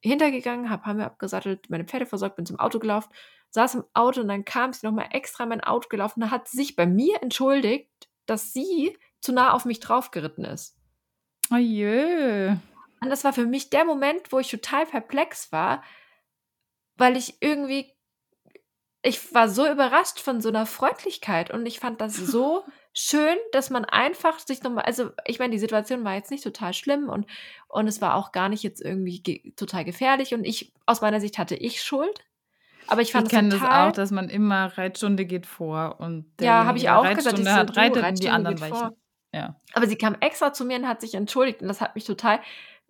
[0.00, 3.10] hintergegangen, habe Hammer abgesattelt, meine Pferde versorgt, bin zum Auto gelaufen,
[3.50, 6.20] saß im Auto und dann kam sie nochmal extra in mein Auto gelaufen.
[6.20, 7.90] Da hat sich bei mir entschuldigt,
[8.24, 10.76] dass sie zu nah auf mich draufgeritten ist.
[11.50, 12.54] Oh jö.
[13.00, 15.82] Und das war für mich der Moment, wo ich total perplex war,
[16.96, 17.92] weil ich irgendwie,
[19.02, 23.70] ich war so überrascht von so einer Freundlichkeit und ich fand das so schön, dass
[23.70, 27.26] man einfach sich nochmal, also ich meine, die Situation war jetzt nicht total schlimm und,
[27.68, 31.20] und es war auch gar nicht jetzt irgendwie ge total gefährlich und ich, aus meiner
[31.20, 32.24] Sicht hatte ich Schuld.
[32.88, 36.64] Aber ich fand Ich kenne das auch, dass man immer Reitstunde geht vor und ja,
[36.64, 38.96] habe ich der auch gesagt, ich Reitstunde so, hat, reitet und die Reitstunde anderen weichen.
[39.32, 39.56] Ja.
[39.74, 42.40] Aber sie kam extra zu mir und hat sich entschuldigt und das hat mich total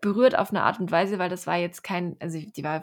[0.00, 2.82] berührt auf eine Art und Weise, weil das war jetzt kein, also die war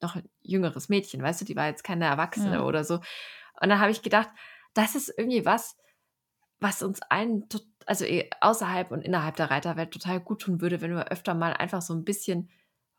[0.00, 2.64] noch ein jüngeres Mädchen, weißt du, die war jetzt keine Erwachsene Ja.
[2.64, 2.94] oder so.
[2.94, 4.30] Und dann habe ich gedacht,
[4.72, 5.76] das ist irgendwie was,
[6.60, 7.46] was uns allen,
[7.86, 11.52] also eh außerhalb und innerhalb der Reiterwelt total gut tun würde, wenn wir öfter mal
[11.52, 12.50] einfach so ein bisschen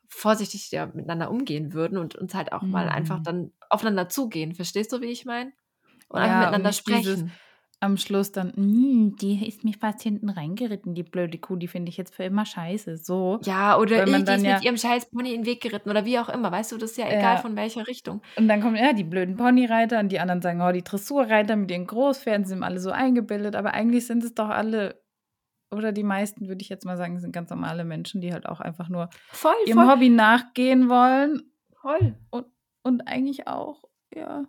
[0.08, 3.24] vorsichtig miteinander umgehen würden und uns halt auch mal einfach Mhm.
[3.24, 4.54] dann aufeinander zugehen.
[4.54, 5.52] Verstehst du, wie ich meine?
[6.08, 7.32] Und Ja, einfach und miteinander dieses, sprechen.
[7.82, 11.88] Am Schluss dann, hm, die ist mich fast hinten reingeritten, die blöde Kuh, die finde
[11.88, 12.96] ich jetzt für immer scheiße.
[12.96, 13.40] So.
[13.42, 16.18] Ja, oder die ist ja, mit ihrem scheiß Pony in den Weg geritten oder wie
[16.18, 16.52] auch immer.
[16.52, 18.22] Weißt du, das ist ja egal von welcher Richtung.
[18.36, 21.72] Und dann kommen ja die blöden Ponyreiter und die anderen sagen, oh, die Dressurreiter mit
[21.72, 23.56] ihren Großpferden sind alle so eingebildet.
[23.56, 25.02] Aber eigentlich sind es doch alle,
[25.72, 28.60] oder die meisten, würde ich jetzt mal sagen, sind ganz normale Menschen, die halt auch
[28.60, 29.88] einfach nur voll, ihrem voll.
[29.88, 31.52] Hobby nachgehen wollen.
[31.80, 32.14] Voll.
[32.30, 32.46] Und,
[32.84, 33.82] und eigentlich auch,
[34.14, 34.44] ja.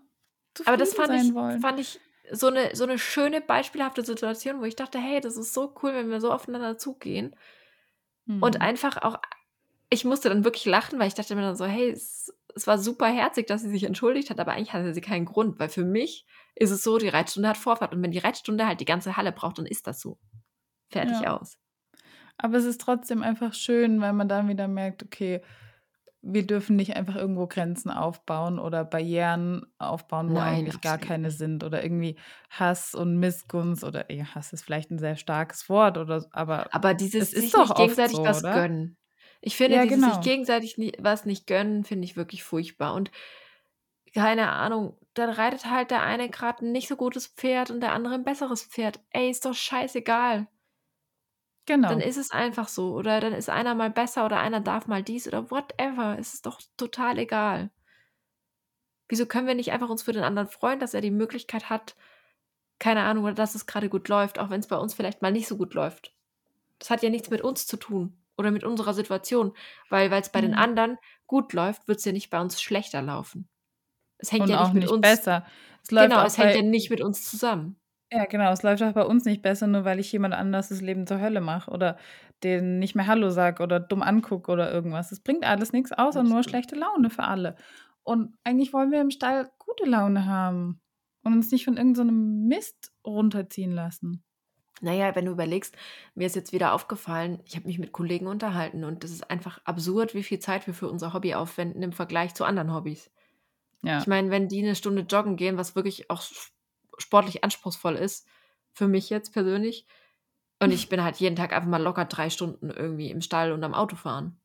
[0.65, 1.99] Aber das fand ich, fand ich
[2.31, 5.93] so eine, so eine schöne, beispielhafte Situation, wo ich dachte, hey, das ist so cool,
[5.93, 7.35] wenn wir so aufeinander zugehen.
[8.25, 8.41] Mhm.
[8.41, 9.19] Und einfach auch,
[9.89, 12.77] ich musste dann wirklich lachen, weil ich dachte mir dann so, hey, es, es war
[12.77, 15.83] super herzig, dass sie sich entschuldigt hat, aber eigentlich hatte sie keinen Grund, weil für
[15.83, 19.17] mich ist es so, die Reitstunde hat Vorfahrt und wenn die Reitstunde halt die ganze
[19.17, 20.17] Halle braucht, dann ist das so.
[20.89, 21.37] Fertig ja.
[21.37, 21.57] aus.
[22.37, 25.41] Aber es ist trotzdem einfach schön, weil man dann wieder merkt, okay,
[26.25, 31.31] wir dürfen nicht einfach irgendwo Grenzen aufbauen oder Barrieren aufbauen, wo Nein, eigentlich gar keine
[31.31, 32.15] sind oder irgendwie
[32.49, 36.93] Hass und Missgunst oder ja, Hass ist vielleicht ein sehr starkes Wort oder aber aber
[36.93, 38.53] dieses sich ist nicht gegenseitig so, was oder?
[38.53, 38.97] gönnen.
[39.41, 40.13] Ich finde, ja, dieses genau.
[40.13, 43.11] sich gegenseitig nie, was nicht gönnen, finde ich wirklich furchtbar und
[44.13, 47.91] keine Ahnung, dann reitet halt der eine gerade ein nicht so gutes Pferd und der
[47.91, 48.99] andere ein besseres Pferd.
[49.09, 50.47] Ey, ist doch scheißegal.
[51.65, 51.89] Genau.
[51.89, 52.93] Dann ist es einfach so.
[52.93, 56.17] Oder dann ist einer mal besser oder einer darf mal dies oder whatever.
[56.19, 57.71] Es ist doch total egal.
[59.07, 61.95] Wieso können wir nicht einfach uns für den anderen freuen, dass er die Möglichkeit hat,
[62.79, 65.31] keine Ahnung, oder dass es gerade gut läuft, auch wenn es bei uns vielleicht mal
[65.31, 66.13] nicht so gut läuft.
[66.79, 69.53] Das hat ja nichts mit uns zu tun oder mit unserer Situation,
[69.89, 70.45] weil es bei mhm.
[70.45, 70.97] den anderen
[71.27, 73.47] gut läuft, wird es ja nicht bei uns schlechter laufen.
[74.17, 75.45] Es hängt Und ja nicht mit nicht uns besser.
[75.81, 77.79] Es genau, es hängt ja nicht mit uns zusammen.
[78.13, 78.51] Ja, genau.
[78.51, 81.19] Es läuft auch bei uns nicht besser, nur weil ich jemand anders das Leben zur
[81.19, 81.97] Hölle mache oder
[82.43, 85.11] den nicht mehr Hallo sag oder dumm angucke oder irgendwas.
[85.11, 86.29] Es bringt alles nichts, außer Absolut.
[86.29, 87.55] nur schlechte Laune für alle.
[88.03, 90.79] Und eigentlich wollen wir im Stall gute Laune haben
[91.23, 94.23] und uns nicht von irgendeinem so Mist runterziehen lassen.
[94.81, 95.75] Naja, wenn du überlegst,
[96.13, 99.59] mir ist jetzt wieder aufgefallen, ich habe mich mit Kollegen unterhalten und es ist einfach
[99.63, 103.09] absurd, wie viel Zeit wir für unser Hobby aufwenden im Vergleich zu anderen Hobbys.
[103.81, 103.99] Ja.
[103.99, 106.21] Ich meine, wenn die eine Stunde joggen gehen, was wirklich auch
[106.97, 108.27] sportlich anspruchsvoll ist,
[108.73, 109.85] für mich jetzt persönlich.
[110.59, 113.63] Und ich bin halt jeden Tag einfach mal locker drei Stunden irgendwie im Stall und
[113.63, 114.39] am Auto fahren.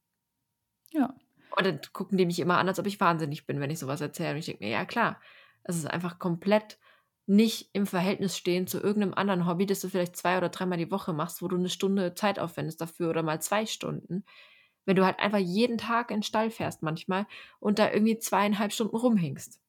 [0.90, 1.14] Ja.
[1.56, 4.00] Und dann gucken die mich immer an, als ob ich wahnsinnig bin, wenn ich sowas
[4.00, 4.32] erzähle.
[4.32, 5.20] Und ich denke mir, ja klar,
[5.64, 6.78] es ist einfach komplett
[7.26, 10.90] nicht im Verhältnis stehen zu irgendeinem anderen Hobby, das du vielleicht zwei oder dreimal die
[10.90, 14.24] Woche machst, wo du eine Stunde Zeit aufwendest dafür oder mal zwei Stunden.
[14.86, 17.26] Wenn du halt einfach jeden Tag in den Stall fährst manchmal
[17.60, 19.60] und da irgendwie zweieinhalb Stunden rumhängst.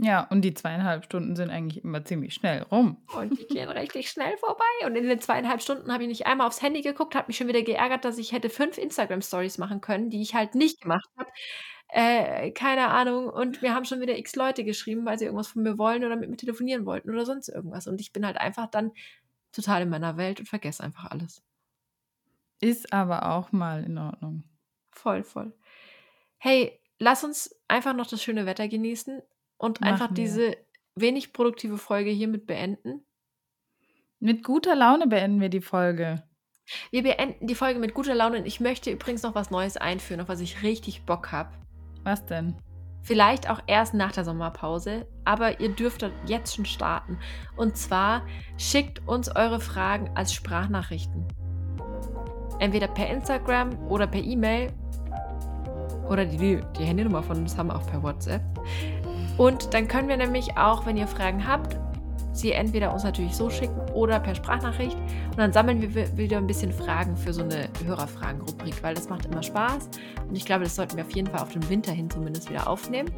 [0.00, 3.02] Ja, und die zweieinhalb Stunden sind eigentlich immer ziemlich schnell rum.
[3.16, 4.64] Und die gehen richtig schnell vorbei.
[4.86, 7.48] Und in den zweieinhalb Stunden habe ich nicht einmal aufs Handy geguckt, habe mich schon
[7.48, 11.30] wieder geärgert, dass ich hätte fünf Instagram-Stories machen können, die ich halt nicht gemacht habe.
[11.88, 13.28] Äh, keine Ahnung.
[13.28, 16.14] Und wir haben schon wieder x Leute geschrieben, weil sie irgendwas von mir wollen oder
[16.14, 17.88] mit mir telefonieren wollten oder sonst irgendwas.
[17.88, 18.92] Und ich bin halt einfach dann
[19.50, 21.42] total in meiner Welt und vergesse einfach alles.
[22.60, 24.44] Ist aber auch mal in Ordnung.
[24.92, 25.52] Voll, voll.
[26.36, 29.22] Hey, lass uns einfach noch das schöne Wetter genießen
[29.58, 30.14] und Machen einfach wir.
[30.14, 30.56] diese
[30.94, 33.04] wenig produktive Folge hiermit beenden.
[34.20, 36.24] Mit guter Laune beenden wir die Folge.
[36.90, 40.20] Wir beenden die Folge mit guter Laune und ich möchte übrigens noch was Neues einführen,
[40.20, 41.50] auf was ich richtig Bock habe.
[42.02, 42.56] Was denn?
[43.02, 47.18] Vielleicht auch erst nach der Sommerpause, aber ihr dürft jetzt schon starten.
[47.56, 48.26] Und zwar
[48.58, 51.26] schickt uns eure Fragen als Sprachnachrichten.
[52.58, 54.72] Entweder per Instagram oder per E-Mail
[56.08, 58.42] oder die, die Handynummer von uns haben wir auch per WhatsApp.
[59.38, 61.76] Und dann können wir nämlich auch, wenn ihr Fragen habt,
[62.32, 64.96] sie entweder uns natürlich so schicken oder per Sprachnachricht.
[65.30, 69.26] Und dann sammeln wir wieder ein bisschen Fragen für so eine Hörerfragen-Rubrik, weil das macht
[69.26, 69.88] immer Spaß.
[70.28, 72.68] Und ich glaube, das sollten wir auf jeden Fall auf den Winter hin zumindest wieder
[72.68, 73.10] aufnehmen.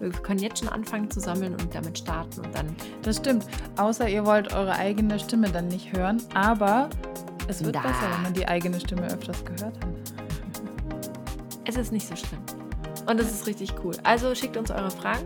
[0.00, 2.74] Wir können jetzt schon anfangen zu sammeln und damit starten und dann.
[3.02, 3.44] Das stimmt.
[3.76, 6.88] Außer ihr wollt eure eigene Stimme dann nicht hören, aber
[7.48, 7.80] es wird da.
[7.80, 9.88] besser, wenn man die eigene Stimme öfters gehört hat.
[11.64, 12.57] Es ist nicht so schlimm.
[13.08, 13.94] Und das ist richtig cool.
[14.04, 15.24] Also schickt uns eure Fragen.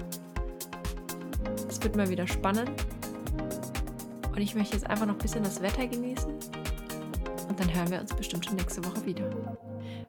[1.68, 2.70] Es wird mal wieder spannend.
[4.30, 6.33] Und ich möchte jetzt einfach noch ein bisschen das Wetter genießen.
[7.49, 9.28] Und dann hören wir uns bestimmt schon nächste Woche wieder.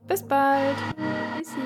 [0.08, 0.78] Bis bald.
[1.36, 1.58] Tschüssi.